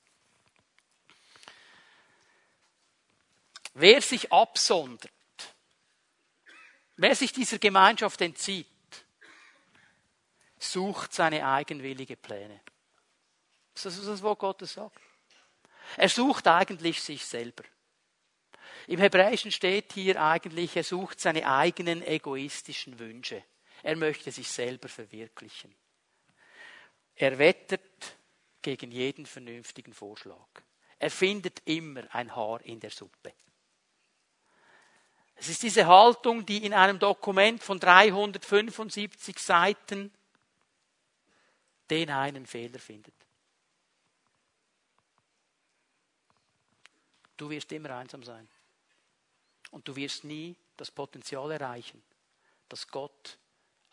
[3.73, 5.11] Wer sich absondert
[7.01, 8.67] Wer sich dieser Gemeinschaft entzieht,
[10.59, 12.61] sucht seine eigenwillige Pläne.
[13.73, 15.01] Das ist das, was Gott sagt.
[15.97, 17.63] Er sucht eigentlich sich selber.
[18.85, 23.43] Im Hebräischen steht hier eigentlich, er sucht seine eigenen egoistischen Wünsche.
[23.83, 25.73] Er möchte sich selber verwirklichen.
[27.15, 28.17] Er wettert
[28.61, 30.47] gegen jeden vernünftigen Vorschlag.
[30.99, 33.33] Er findet immer ein Haar in der Suppe.
[35.35, 40.13] Es ist diese Haltung, die in einem Dokument von 375 Seiten
[41.89, 43.15] den einen Fehler findet.
[47.35, 48.47] Du wirst immer einsam sein.
[49.71, 52.03] Und du wirst nie das Potenzial erreichen,
[52.69, 53.39] das Gott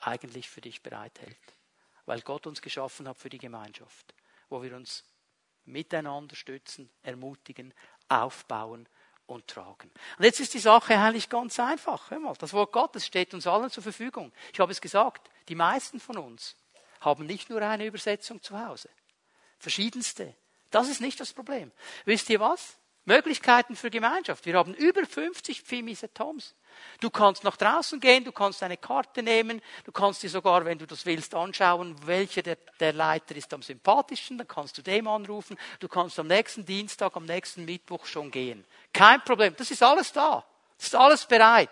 [0.01, 1.37] eigentlich für dich bereithält.
[2.07, 4.15] Weil Gott uns geschaffen hat für die Gemeinschaft,
[4.49, 5.05] wo wir uns
[5.65, 7.75] miteinander stützen, ermutigen,
[8.09, 8.89] aufbauen
[9.27, 9.91] und tragen.
[10.17, 12.11] Und jetzt ist die Sache eigentlich ganz einfach.
[12.11, 14.33] Hör mal, das Wort Gottes steht uns allen zur Verfügung.
[14.53, 16.57] Ich habe es gesagt, die meisten von uns
[17.01, 18.89] haben nicht nur eine Übersetzung zu Hause.
[19.59, 20.35] Verschiedenste.
[20.71, 21.71] Das ist nicht das Problem.
[22.05, 22.79] Wisst ihr was?
[23.05, 24.45] Möglichkeiten für Gemeinschaft.
[24.47, 26.55] Wir haben über 50 Pfimise Toms.
[27.01, 30.79] Du kannst nach draußen gehen, du kannst eine Karte nehmen, du kannst dir sogar, wenn
[30.79, 35.07] du das willst, anschauen, welcher der, der Leiter ist am sympathischsten, dann kannst du dem
[35.07, 38.65] anrufen, du kannst am nächsten Dienstag, am nächsten Mittwoch schon gehen.
[38.93, 40.45] Kein Problem, das ist alles da,
[40.77, 41.71] das ist alles bereit.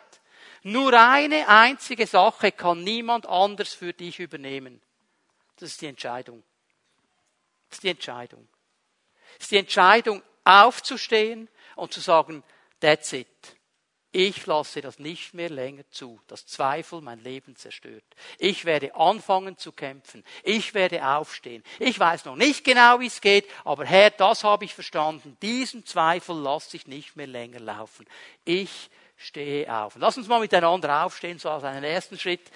[0.62, 4.82] Nur eine einzige Sache kann niemand anders für dich übernehmen.
[5.58, 6.42] Das ist die Entscheidung.
[7.68, 8.48] Das ist die Entscheidung.
[9.34, 12.42] Das ist die Entscheidung, aufzustehen und zu sagen,
[12.80, 13.55] that's it.
[14.18, 18.02] Ich lasse das nicht mehr länger zu, dass Zweifel mein Leben zerstört.
[18.38, 20.24] Ich werde anfangen zu kämpfen.
[20.42, 21.62] Ich werde aufstehen.
[21.78, 25.36] Ich weiß noch nicht genau, wie es geht, aber Herr, das habe ich verstanden.
[25.42, 28.06] Diesen Zweifel lasse ich nicht mehr länger laufen.
[28.46, 28.88] Ich
[29.18, 29.96] stehe auf.
[29.96, 32.50] Lass uns mal miteinander aufstehen, so als einen ersten Schritt.